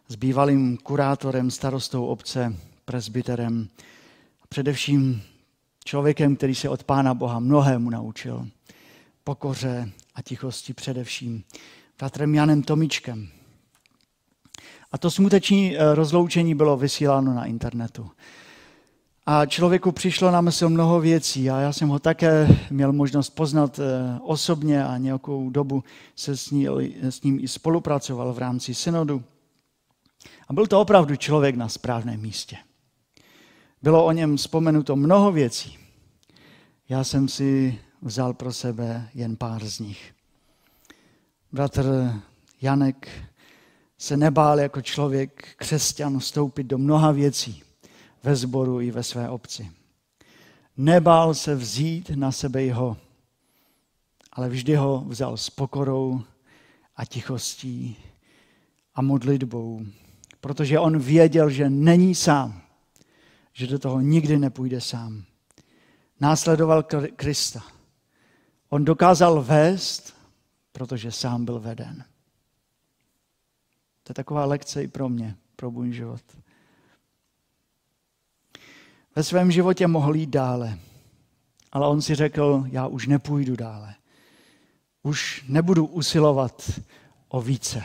s 0.09 0.17
bývalým 0.17 0.77
kurátorem, 0.77 1.51
starostou 1.51 2.07
obce, 2.07 2.57
presbyterem 2.85 3.69
a 4.43 4.47
především 4.49 5.23
člověkem, 5.85 6.37
který 6.37 6.55
se 6.55 6.69
od 6.69 6.85
Pána 6.85 7.15
Boha 7.15 7.39
mnohému 7.39 7.91
naučil. 7.91 8.49
Pokoře 9.25 9.93
a 10.15 10.23
tichosti 10.23 10.75
především. 10.75 11.45
Bratrem 11.99 12.35
Janem 12.35 12.63
Tomičkem. 12.63 13.29
A 14.93 14.99
to 14.99 15.11
smuteční 15.11 15.77
eh, 15.77 15.95
rozloučení 15.95 16.55
bylo 16.55 16.77
vysíláno 16.77 17.35
na 17.35 17.45
internetu. 17.45 18.11
A 19.29 19.47
člověku 19.47 19.93
přišlo 19.93 20.31
na 20.31 20.41
mysl 20.41 20.69
mnoho 20.69 21.01
věcí 21.01 21.51
a 21.51 21.61
já 21.61 21.73
jsem 21.73 21.89
ho 21.89 21.99
také 21.99 22.49
měl 22.71 22.93
možnost 22.93 23.31
poznat 23.31 23.79
eh, 23.79 24.19
osobně 24.23 24.85
a 24.85 24.99
nějakou 24.99 25.51
dobu 25.51 25.85
se 26.17 26.37
s, 26.37 26.51
ní, 26.51 26.67
s 27.01 27.23
ním 27.23 27.39
i 27.41 27.49
spolupracoval 27.49 28.33
v 28.33 28.39
rámci 28.39 28.75
synodu. 28.75 29.25
A 30.49 30.53
byl 30.53 30.67
to 30.67 30.81
opravdu 30.81 31.17
člověk 31.17 31.57
na 31.57 31.69
správném 31.69 32.21
místě. 32.21 32.57
Bylo 33.83 34.05
o 34.05 34.13
něm 34.13 34.37
vzpomenuto 34.37 34.97
mnoho 34.97 35.33
věcí. 35.33 35.79
Já 36.89 37.05
jsem 37.05 37.29
si 37.29 37.79
vzal 38.03 38.35
pro 38.35 38.53
sebe 38.53 39.09
jen 39.15 39.37
pár 39.37 39.65
z 39.65 39.79
nich. 39.79 40.15
Bratr 41.53 42.13
Janek 42.63 43.09
se 43.99 44.17
nebál 44.17 44.61
jako 44.61 44.83
člověk 44.83 45.49
křesťan 45.57 46.19
vstoupit 46.19 46.65
do 46.65 46.79
mnoha 46.79 47.13
věcí 47.13 47.66
ve 48.27 48.37
sboru 48.37 48.81
i 48.81 48.91
ve 48.91 49.03
své 49.03 49.29
obci. 49.29 49.71
Nebál 50.77 51.35
se 51.35 51.55
vzít 51.55 52.11
na 52.11 52.33
sebe 52.33 52.63
jeho, 52.63 52.97
ale 54.33 54.49
vždy 54.49 54.75
ho 54.75 55.05
vzal 55.09 55.37
s 55.37 55.51
pokorou 55.51 56.21
a 56.97 57.05
tichostí 57.05 57.97
a 58.95 59.03
modlitbou, 59.03 59.81
protože 60.41 60.79
on 60.79 60.99
věděl, 60.99 61.51
že 61.51 61.71
není 61.71 62.15
sám, 62.15 62.63
že 63.53 63.67
do 63.67 63.79
toho 63.79 64.01
nikdy 64.01 64.39
nepůjde 64.39 64.81
sám. 64.81 65.25
Následoval 66.21 66.83
Krista. 67.17 67.63
On 68.69 68.85
dokázal 68.85 69.43
vést, 69.43 70.15
protože 70.73 71.13
sám 71.13 71.45
byl 71.45 71.61
veden. 71.61 72.05
To 74.03 74.11
je 74.11 74.15
taková 74.15 74.45
lekce 74.45 74.83
i 74.83 74.89
pro 74.89 75.09
mě, 75.09 75.37
pro 75.57 75.71
můj 75.71 75.93
život 75.93 76.23
ve 79.17 79.23
svém 79.23 79.53
životě 79.53 79.87
mohl 79.87 80.15
jít 80.15 80.31
dále. 80.31 80.79
Ale 81.73 81.89
on 81.89 82.03
si 82.03 82.15
řekl, 82.15 82.65
já 82.71 82.87
už 82.87 83.07
nepůjdu 83.07 83.57
dále. 83.57 83.95
Už 85.03 85.45
nebudu 85.49 85.87
usilovat 85.87 86.81
o 87.29 87.41
více. 87.41 87.83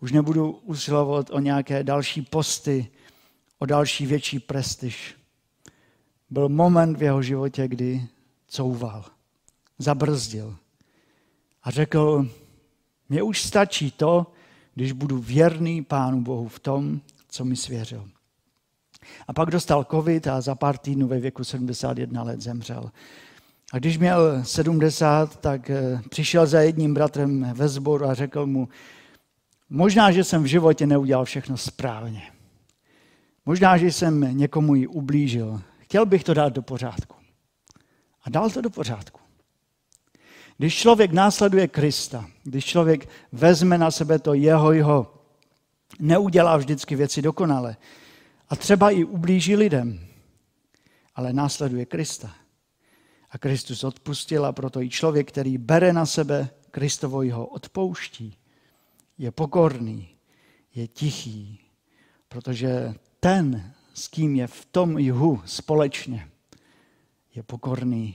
Už 0.00 0.12
nebudu 0.12 0.50
usilovat 0.50 1.30
o 1.30 1.38
nějaké 1.38 1.84
další 1.84 2.22
posty, 2.22 2.88
o 3.58 3.66
další 3.66 4.06
větší 4.06 4.38
prestiž. 4.38 5.14
Byl 6.30 6.48
moment 6.48 6.98
v 6.98 7.02
jeho 7.02 7.22
životě, 7.22 7.68
kdy 7.68 8.06
couval, 8.48 9.04
zabrzdil 9.78 10.56
a 11.62 11.70
řekl, 11.70 12.28
mně 13.08 13.22
už 13.22 13.42
stačí 13.42 13.90
to, 13.90 14.26
když 14.74 14.92
budu 14.92 15.18
věrný 15.18 15.84
Pánu 15.84 16.22
Bohu 16.22 16.48
v 16.48 16.58
tom, 16.58 17.00
co 17.28 17.44
mi 17.44 17.56
svěřil. 17.56 18.08
A 19.28 19.32
pak 19.32 19.50
dostal 19.50 19.86
covid 19.90 20.26
a 20.26 20.40
za 20.40 20.54
pár 20.54 20.78
týdnů 20.78 21.08
ve 21.08 21.20
věku 21.20 21.44
71 21.44 22.22
let 22.22 22.40
zemřel. 22.40 22.90
A 23.72 23.78
když 23.78 23.98
měl 23.98 24.44
70, 24.44 25.40
tak 25.40 25.70
eh, 25.70 26.00
přišel 26.08 26.46
za 26.46 26.60
jedním 26.60 26.94
bratrem 26.94 27.52
ve 27.54 27.68
sboru 27.68 28.06
a 28.06 28.14
řekl 28.14 28.46
mu, 28.46 28.68
možná, 29.70 30.12
že 30.12 30.24
jsem 30.24 30.42
v 30.42 30.46
životě 30.46 30.86
neudělal 30.86 31.24
všechno 31.24 31.56
správně. 31.56 32.22
Možná, 33.46 33.76
že 33.76 33.92
jsem 33.92 34.38
někomu 34.38 34.74
ji 34.74 34.86
ublížil. 34.86 35.60
Chtěl 35.78 36.06
bych 36.06 36.24
to 36.24 36.34
dát 36.34 36.52
do 36.52 36.62
pořádku. 36.62 37.16
A 38.24 38.30
dal 38.30 38.50
to 38.50 38.60
do 38.60 38.70
pořádku. 38.70 39.20
Když 40.58 40.78
člověk 40.78 41.12
následuje 41.12 41.68
Krista, 41.68 42.24
když 42.44 42.64
člověk 42.64 43.08
vezme 43.32 43.78
na 43.78 43.90
sebe 43.90 44.18
to 44.18 44.34
jeho, 44.34 44.72
jeho, 44.72 45.14
neudělá 45.98 46.56
vždycky 46.56 46.96
věci 46.96 47.22
dokonale, 47.22 47.76
a 48.50 48.56
třeba 48.56 48.90
i 48.90 49.04
ublíží 49.04 49.56
lidem, 49.56 50.06
ale 51.14 51.32
následuje 51.32 51.86
Krista. 51.86 52.34
A 53.30 53.38
Kristus 53.38 53.84
odpustil 53.84 54.46
a 54.46 54.52
proto 54.52 54.82
i 54.82 54.88
člověk, 54.88 55.28
který 55.28 55.58
bere 55.58 55.92
na 55.92 56.06
sebe 56.06 56.50
Kristovo 56.70 57.22
jeho 57.22 57.46
odpouští, 57.46 58.36
je 59.18 59.30
pokorný, 59.30 60.08
je 60.74 60.88
tichý, 60.88 61.60
protože 62.28 62.94
ten, 63.20 63.72
s 63.94 64.08
kým 64.08 64.36
je 64.36 64.46
v 64.46 64.64
tom 64.64 64.98
jihu 64.98 65.42
společně, 65.44 66.30
je 67.34 67.42
pokorný 67.42 68.14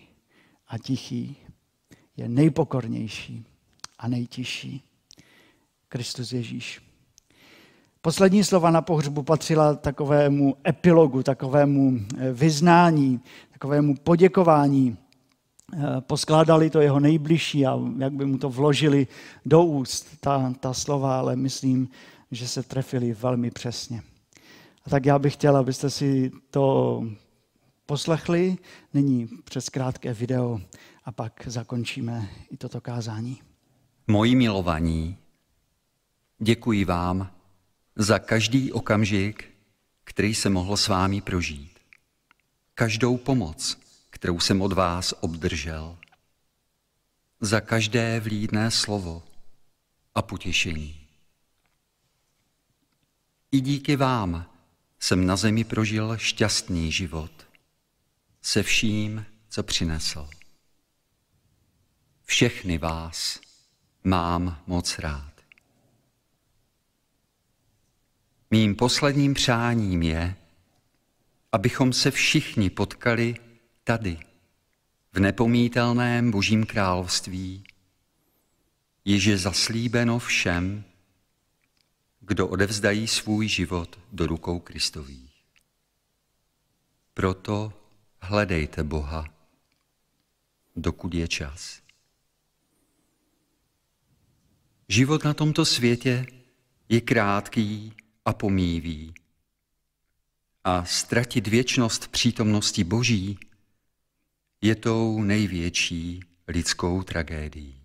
a 0.67 0.78
tichý, 0.78 1.36
je 2.17 2.30
nejpokornější 2.30 3.45
a 3.98 4.08
nejtižší. 4.08 4.84
Kristus 5.88 6.32
Ježíš. 6.32 6.85
Poslední 8.06 8.44
slova 8.44 8.72
na 8.72 8.82
pohřbu 8.82 9.24
patřila 9.24 9.76
takovému 9.76 10.56
epilogu, 10.68 11.24
takovému 11.24 12.00
eh, 12.18 12.34
vyznání, 12.34 13.20
takovému 13.52 13.96
poděkování. 13.96 14.98
Eh, 15.74 16.02
poskládali 16.02 16.70
to 16.70 16.82
jeho 16.82 17.00
nejbližší 17.00 17.65
a 17.65 17.80
jak 17.98 18.13
by 18.13 18.26
mu 18.26 18.38
to 18.38 18.50
vložili 18.50 19.08
do 19.46 19.63
úst, 19.63 20.08
ta, 20.20 20.54
ta 20.60 20.74
slova, 20.74 21.20
ale 21.20 21.36
myslím, 21.36 21.89
že 22.32 22.48
se 22.48 22.63
trefili 22.63 23.13
velmi 23.13 23.52
přesně. 23.52 24.04
A 24.86 24.89
tak 24.89 25.06
já 25.06 25.20
bych 25.20 25.34
chtěl, 25.34 25.58
abyste 25.58 25.89
si 25.89 26.32
to 26.50 27.04
poslechli 27.86 28.58
nyní 28.94 29.30
přes 29.44 29.70
krátké 29.70 30.13
video 30.13 30.60
a 31.06 31.12
pak 31.12 31.44
zakončíme 31.46 32.30
i 32.52 32.58
toto 32.58 32.82
kázání. 32.82 33.41
Moji 34.08 34.36
milovaní, 34.36 35.18
děkuji 36.39 36.86
vám, 36.86 37.35
za 37.96 38.20
každý 38.20 38.72
okamžik, 38.72 39.50
který 40.04 40.36
jsem 40.36 40.54
mohl 40.54 40.78
s 40.78 40.88
vámi 40.88 41.22
prožít. 41.22 41.80
Každou 42.74 43.18
pomoc, 43.18 43.78
kterou 44.10 44.40
jsem 44.40 44.62
od 44.62 44.74
vás 44.74 45.14
obdržel. 45.20 45.98
Za 47.42 47.62
každé 47.62 48.20
vlídné 48.20 48.72
slovo 48.72 49.24
a 50.16 50.22
potěšení. 50.22 51.08
I 53.52 53.62
díky 53.62 53.96
vám 53.96 54.46
jsem 55.00 55.26
na 55.26 55.36
zemi 55.36 55.64
prožil 55.64 56.18
šťastný 56.18 56.92
život 56.92 57.46
se 58.46 58.64
vším, 58.64 59.26
co 59.50 59.64
přinesl. 59.64 60.30
Všechny 62.26 62.78
vás 62.78 63.40
mám 64.04 64.64
moc 64.68 65.00
rád. 65.00 65.35
Mým 68.52 68.76
posledním 68.76 69.34
přáním 69.34 70.02
je, 70.04 70.36
abychom 71.52 71.94
se 71.94 72.12
všichni 72.12 72.70
potkali 72.70 73.36
tady, 73.84 74.20
v 75.14 75.20
nepomítelném 75.20 76.32
Božím 76.32 76.66
království, 76.66 77.64
jež 79.06 79.26
je 79.26 79.38
zaslíbeno 79.38 80.20
všem, 80.20 80.84
kdo 82.20 82.48
odevzdají 82.48 83.08
svůj 83.08 83.48
život 83.48 84.00
do 84.12 84.28
rukou 84.28 84.60
Kristových. 84.60 85.34
Proto 87.14 87.74
hledejte 88.20 88.84
Boha, 88.84 89.26
dokud 90.76 91.14
je 91.14 91.28
čas. 91.28 91.82
Život 94.88 95.24
na 95.24 95.34
tomto 95.34 95.66
světě 95.66 96.26
je 96.90 97.02
krátký 97.02 97.94
a 98.26 98.34
pomývý. 98.34 99.14
A 100.64 100.86
ztratit 100.86 101.48
věčnost 101.48 102.08
přítomnosti 102.08 102.84
Boží 102.84 103.40
je 104.62 104.76
tou 104.76 105.24
největší 105.24 106.20
lidskou 106.48 107.04
tragédií. 107.04 107.82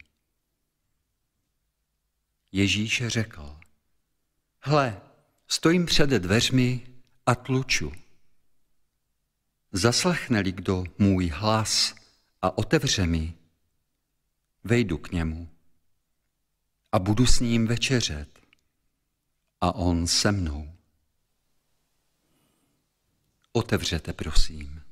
Ježíš 2.52 3.02
řekl, 3.06 3.58
hle, 4.60 5.00
stojím 5.46 5.86
před 5.86 6.10
dveřmi 6.10 6.86
a 7.26 7.34
tluču. 7.34 7.92
Zaslechne-li 9.72 10.52
kdo 10.52 10.84
můj 10.98 11.28
hlas 11.28 11.94
a 12.42 12.58
otevře 12.58 13.06
mi, 13.06 13.34
vejdu 14.64 14.98
k 14.98 15.12
němu 15.12 15.48
a 16.92 16.98
budu 16.98 17.26
s 17.26 17.40
ním 17.40 17.66
večeřet 17.66 18.39
a 19.60 19.74
on 19.74 20.06
se 20.06 20.32
mnou. 20.32 20.68
Otevřete, 23.52 24.12
prosím. 24.12 24.82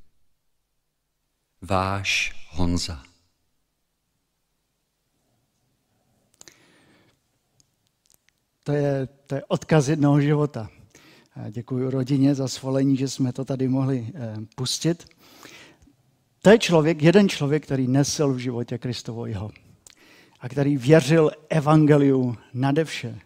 Váš 1.63 2.33
Honza. 2.51 3.03
To 8.65 8.73
je, 8.73 9.09
to 9.27 9.35
je 9.35 9.45
odkaz 9.45 9.89
jednoho 9.89 10.21
života. 10.21 10.71
Děkuji 11.51 11.91
rodině 11.91 12.35
za 12.35 12.49
svolení, 12.49 12.97
že 12.97 13.09
jsme 13.09 13.33
to 13.33 13.45
tady 13.45 13.69
mohli 13.69 14.13
eh, 14.15 14.37
pustit. 14.55 15.09
To 16.43 16.51
je 16.51 16.59
člověk, 16.59 17.03
jeden 17.03 17.29
člověk, 17.29 17.65
který 17.65 17.89
nesl 17.89 18.33
v 18.33 18.39
životě 18.39 18.79
Kristovo 18.79 19.27
jeho 19.27 19.51
a 20.41 20.49
který 20.49 20.77
věřil 20.77 21.31
evangeliu 21.49 22.37
nade 22.55 22.85
vše. 22.85 23.21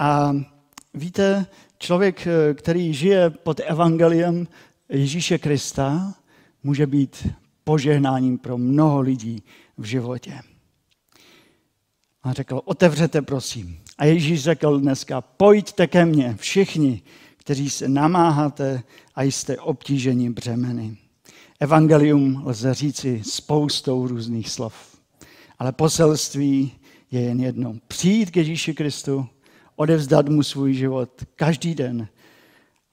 A 0.00 0.36
víte, 0.94 1.46
člověk, 1.78 2.26
eh, 2.26 2.54
který 2.54 2.94
žije 2.94 3.30
pod 3.30 3.60
evangeliem 3.64 4.48
Ježíše 4.88 5.38
Krista, 5.38 6.14
může 6.62 6.86
být 6.86 7.28
požehnáním 7.64 8.38
pro 8.38 8.58
mnoho 8.58 9.00
lidí 9.00 9.42
v 9.78 9.84
životě. 9.84 10.40
A 12.22 12.32
řekl, 12.32 12.60
otevřete 12.64 13.22
prosím. 13.22 13.78
A 13.98 14.04
Ježíš 14.04 14.42
řekl 14.42 14.78
dneska, 14.78 15.20
pojďte 15.20 15.86
ke 15.86 16.04
mně 16.04 16.36
všichni, 16.38 17.02
kteří 17.36 17.70
se 17.70 17.88
namáháte 17.88 18.82
a 19.14 19.22
jste 19.22 19.58
obtíženi 19.58 20.30
břemeny. 20.30 20.96
Evangelium 21.60 22.42
lze 22.46 22.74
říci 22.74 23.22
spoustou 23.24 24.06
různých 24.06 24.50
slov, 24.50 24.74
ale 25.58 25.72
poselství 25.72 26.72
je 27.10 27.20
jen 27.20 27.40
jedno. 27.40 27.76
Přijít 27.88 28.30
k 28.30 28.36
Ježíši 28.36 28.74
Kristu, 28.74 29.26
odevzdat 29.80 30.28
mu 30.28 30.42
svůj 30.42 30.74
život 30.74 31.24
každý 31.36 31.74
den 31.74 32.08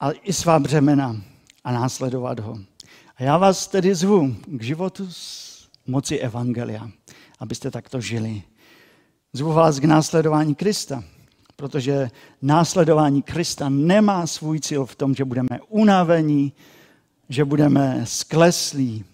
a 0.00 0.10
i 0.10 0.32
svá 0.32 0.58
břemena 0.58 1.16
a 1.64 1.72
následovat 1.72 2.40
ho. 2.40 2.58
A 3.16 3.22
já 3.22 3.38
vás 3.38 3.66
tedy 3.66 3.94
zvu 3.94 4.36
k 4.46 4.62
životu 4.62 5.06
s 5.10 5.68
moci 5.86 6.18
Evangelia, 6.18 6.90
abyste 7.38 7.70
takto 7.70 8.00
žili. 8.00 8.42
Zvu 9.32 9.52
vás 9.52 9.78
k 9.78 9.84
následování 9.84 10.54
Krista, 10.54 11.04
protože 11.56 12.10
následování 12.42 13.22
Krista 13.22 13.68
nemá 13.68 14.26
svůj 14.26 14.60
cíl 14.60 14.86
v 14.86 14.96
tom, 14.96 15.14
že 15.14 15.24
budeme 15.24 15.60
unavení, 15.68 16.52
že 17.28 17.44
budeme 17.44 18.00
skleslí, 18.04 19.04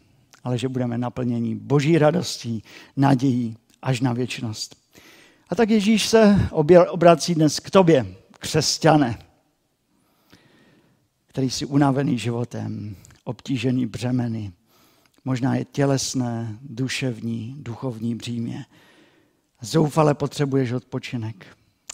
ale 0.44 0.58
že 0.58 0.68
budeme 0.68 0.98
naplnění 0.98 1.54
boží 1.54 1.98
radostí, 1.98 2.62
nadějí 2.96 3.56
až 3.82 4.00
na 4.00 4.12
věčnost. 4.12 4.83
A 5.48 5.54
tak 5.54 5.70
Ježíš 5.70 6.06
se 6.08 6.48
obrací 6.90 7.34
dnes 7.34 7.60
k 7.60 7.70
tobě, 7.70 8.06
křesťane, 8.38 9.18
který 11.26 11.50
jsi 11.50 11.66
unavený 11.66 12.18
životem, 12.18 12.96
obtížený 13.24 13.86
břemeny, 13.86 14.52
možná 15.24 15.54
je 15.56 15.64
tělesné, 15.64 16.58
duševní, 16.62 17.56
duchovní 17.58 18.14
břímě. 18.14 18.66
Zoufale 19.60 20.14
potřebuješ 20.14 20.72
odpočinek. 20.72 21.46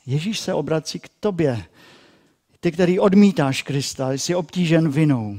Ježíš 0.06 0.40
se 0.40 0.54
obrací 0.54 0.98
k 0.98 1.08
tobě, 1.20 1.64
ty, 2.60 2.72
který 2.72 2.98
odmítáš 2.98 3.62
Krista, 3.62 4.12
jsi 4.12 4.34
obtížen 4.34 4.88
vinou. 4.88 5.38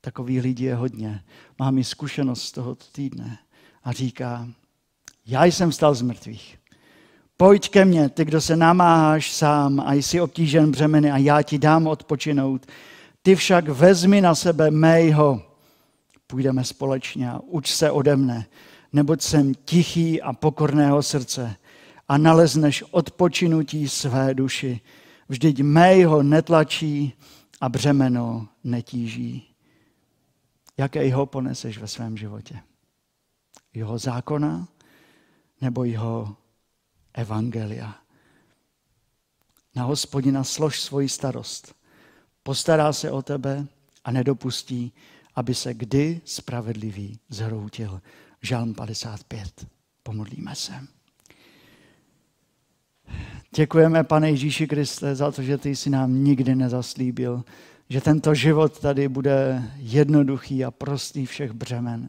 Takových 0.00 0.42
lidí 0.42 0.64
je 0.64 0.74
hodně. 0.74 1.24
Mám 1.58 1.78
i 1.78 1.84
zkušenost 1.84 2.42
z 2.42 2.52
tohoto 2.52 2.84
týdne. 2.92 3.38
A 3.84 3.92
říká, 3.92 4.48
já 5.26 5.44
jsem 5.44 5.70
vstal 5.70 5.94
z 5.94 6.02
mrtvých. 6.02 6.58
Pojď 7.36 7.70
ke 7.70 7.84
mně, 7.84 8.08
ty, 8.08 8.24
kdo 8.24 8.40
se 8.40 8.56
namáháš 8.56 9.32
sám 9.32 9.80
a 9.80 9.92
jsi 9.92 10.20
obtížen 10.20 10.70
břemeny 10.70 11.10
a 11.10 11.16
já 11.16 11.42
ti 11.42 11.58
dám 11.58 11.86
odpočinout. 11.86 12.66
Ty 13.22 13.34
však 13.34 13.68
vezmi 13.68 14.20
na 14.20 14.34
sebe 14.34 14.70
mého. 14.70 15.42
Půjdeme 16.26 16.64
společně 16.64 17.30
a 17.30 17.40
uč 17.44 17.72
se 17.72 17.90
ode 17.90 18.16
mne, 18.16 18.46
neboť 18.92 19.22
jsem 19.22 19.54
tichý 19.54 20.22
a 20.22 20.32
pokorného 20.32 21.02
srdce 21.02 21.56
a 22.08 22.18
nalezneš 22.18 22.84
odpočinutí 22.90 23.88
své 23.88 24.34
duši. 24.34 24.80
Vždyť 25.28 25.60
mého 25.60 26.22
netlačí 26.22 27.12
a 27.60 27.68
břemeno 27.68 28.48
netíží. 28.64 29.54
Jakého 30.76 31.26
poneseš 31.26 31.78
ve 31.78 31.86
svém 31.88 32.16
životě? 32.16 32.58
Jeho 33.74 33.98
zákona 33.98 34.68
nebo 35.60 35.84
jeho 35.84 36.36
evangelia? 37.16 37.94
Na 39.74 39.82
hospodina 39.84 40.44
slož 40.44 40.80
svoji 40.80 41.08
starost. 41.08 41.74
Postará 42.42 42.92
se 42.92 43.10
o 43.10 43.22
tebe 43.22 43.66
a 44.04 44.10
nedopustí, 44.10 44.92
aby 45.34 45.54
se 45.54 45.74
kdy 45.74 46.20
spravedlivý 46.24 47.18
zhroutil. 47.28 48.00
Žalm 48.42 48.74
55. 48.74 49.66
Pomodlíme 50.02 50.54
se. 50.54 50.72
Děkujeme, 53.56 54.04
pane 54.04 54.30
Ježíši 54.30 54.66
Kriste, 54.66 55.14
za 55.14 55.30
to, 55.30 55.42
že 55.42 55.58
ty 55.58 55.76
jsi 55.76 55.90
nám 55.90 56.24
nikdy 56.24 56.54
nezaslíbil, 56.54 57.44
že 57.88 58.00
tento 58.00 58.34
život 58.34 58.80
tady 58.80 59.08
bude 59.08 59.62
jednoduchý 59.76 60.64
a 60.64 60.70
prostý 60.70 61.26
všech 61.26 61.52
břemen. 61.52 62.08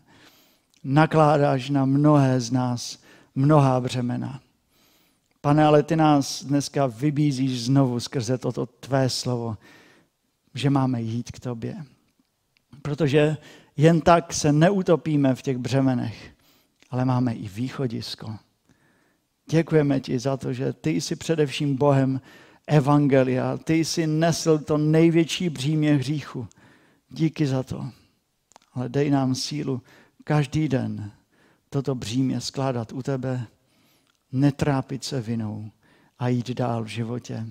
Nakládáš 0.84 1.70
na 1.70 1.86
mnohé 1.86 2.41
z 2.41 2.52
nás 2.52 3.00
mnohá 3.36 3.82
břemena. 3.82 4.41
Pane, 5.41 5.65
ale 5.65 5.84
ty 5.84 5.95
nás 5.95 6.43
dneska 6.43 6.88
vybízíš 6.88 7.62
znovu 7.62 8.00
skrze 8.00 8.38
toto 8.38 8.65
tvé 8.65 9.10
slovo, 9.10 9.58
že 10.54 10.69
máme 10.69 11.02
jít 11.02 11.32
k 11.32 11.39
tobě. 11.39 11.76
Protože 12.82 13.38
jen 13.78 14.02
tak 14.02 14.34
se 14.34 14.52
neutopíme 14.52 15.36
v 15.36 15.41
těch 15.41 15.58
břemenech, 15.58 16.32
ale 16.89 17.06
máme 17.06 17.34
i 17.34 17.47
východisko. 17.47 18.36
Děkujeme 19.50 20.00
ti 20.00 20.19
za 20.19 20.38
to, 20.38 20.54
že 20.54 20.73
ty 20.73 20.89
jsi 20.89 21.15
především 21.15 21.76
Bohem 21.76 22.21
Evangelia. 22.67 23.58
Ty 23.58 23.86
jsi 23.86 24.08
nesl 24.08 24.60
to 24.60 24.78
největší 24.78 25.50
břímě 25.50 25.95
hříchu. 25.95 26.47
Díky 27.10 27.47
za 27.47 27.63
to. 27.63 27.86
Ale 28.73 28.89
dej 28.89 29.10
nám 29.10 29.36
sílu 29.36 29.82
každý 30.23 30.67
den 30.67 31.12
toto 31.69 31.95
břímě 31.95 32.41
skládat 32.41 32.91
u 32.93 33.04
tebe, 33.04 33.47
netrápit 34.32 35.04
se 35.04 35.22
vinou 35.22 35.72
a 36.20 36.28
jít 36.28 36.50
dál 36.50 36.84
v 36.84 36.88
životě 36.88 37.48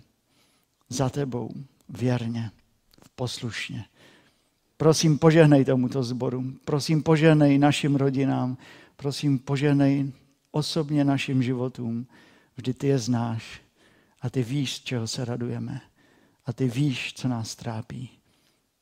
za 0.88 1.10
tebou 1.10 1.50
věrně, 1.88 2.50
poslušně. 3.14 3.84
Prosím, 4.76 5.18
požehnej 5.18 5.64
tomuto 5.64 6.02
zboru. 6.02 6.44
Prosím, 6.64 7.02
požehnej 7.02 7.58
našim 7.58 7.96
rodinám. 7.96 8.56
Prosím, 8.96 9.38
požehnej 9.38 10.12
osobně 10.50 11.04
našim 11.04 11.42
životům. 11.42 12.06
Vždy 12.56 12.74
ty 12.74 12.86
je 12.86 12.98
znáš 12.98 13.60
a 14.20 14.30
ty 14.30 14.42
víš, 14.42 14.74
z 14.74 14.80
čeho 14.80 15.06
se 15.06 15.24
radujeme. 15.24 15.80
A 16.46 16.52
ty 16.52 16.68
víš, 16.68 17.14
co 17.14 17.28
nás 17.28 17.54
trápí. 17.54 18.10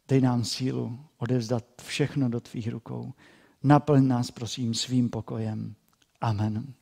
Dej 0.09 0.21
nám 0.21 0.45
sílu 0.45 0.99
odevzdat 1.19 1.65
všechno 1.83 2.29
do 2.29 2.41
tvých 2.41 2.69
rukou. 2.69 3.13
Naplň 3.63 4.07
nás, 4.07 4.31
prosím, 4.31 4.75
svým 4.75 5.11
pokojem. 5.11 5.75
Amen. 6.21 6.75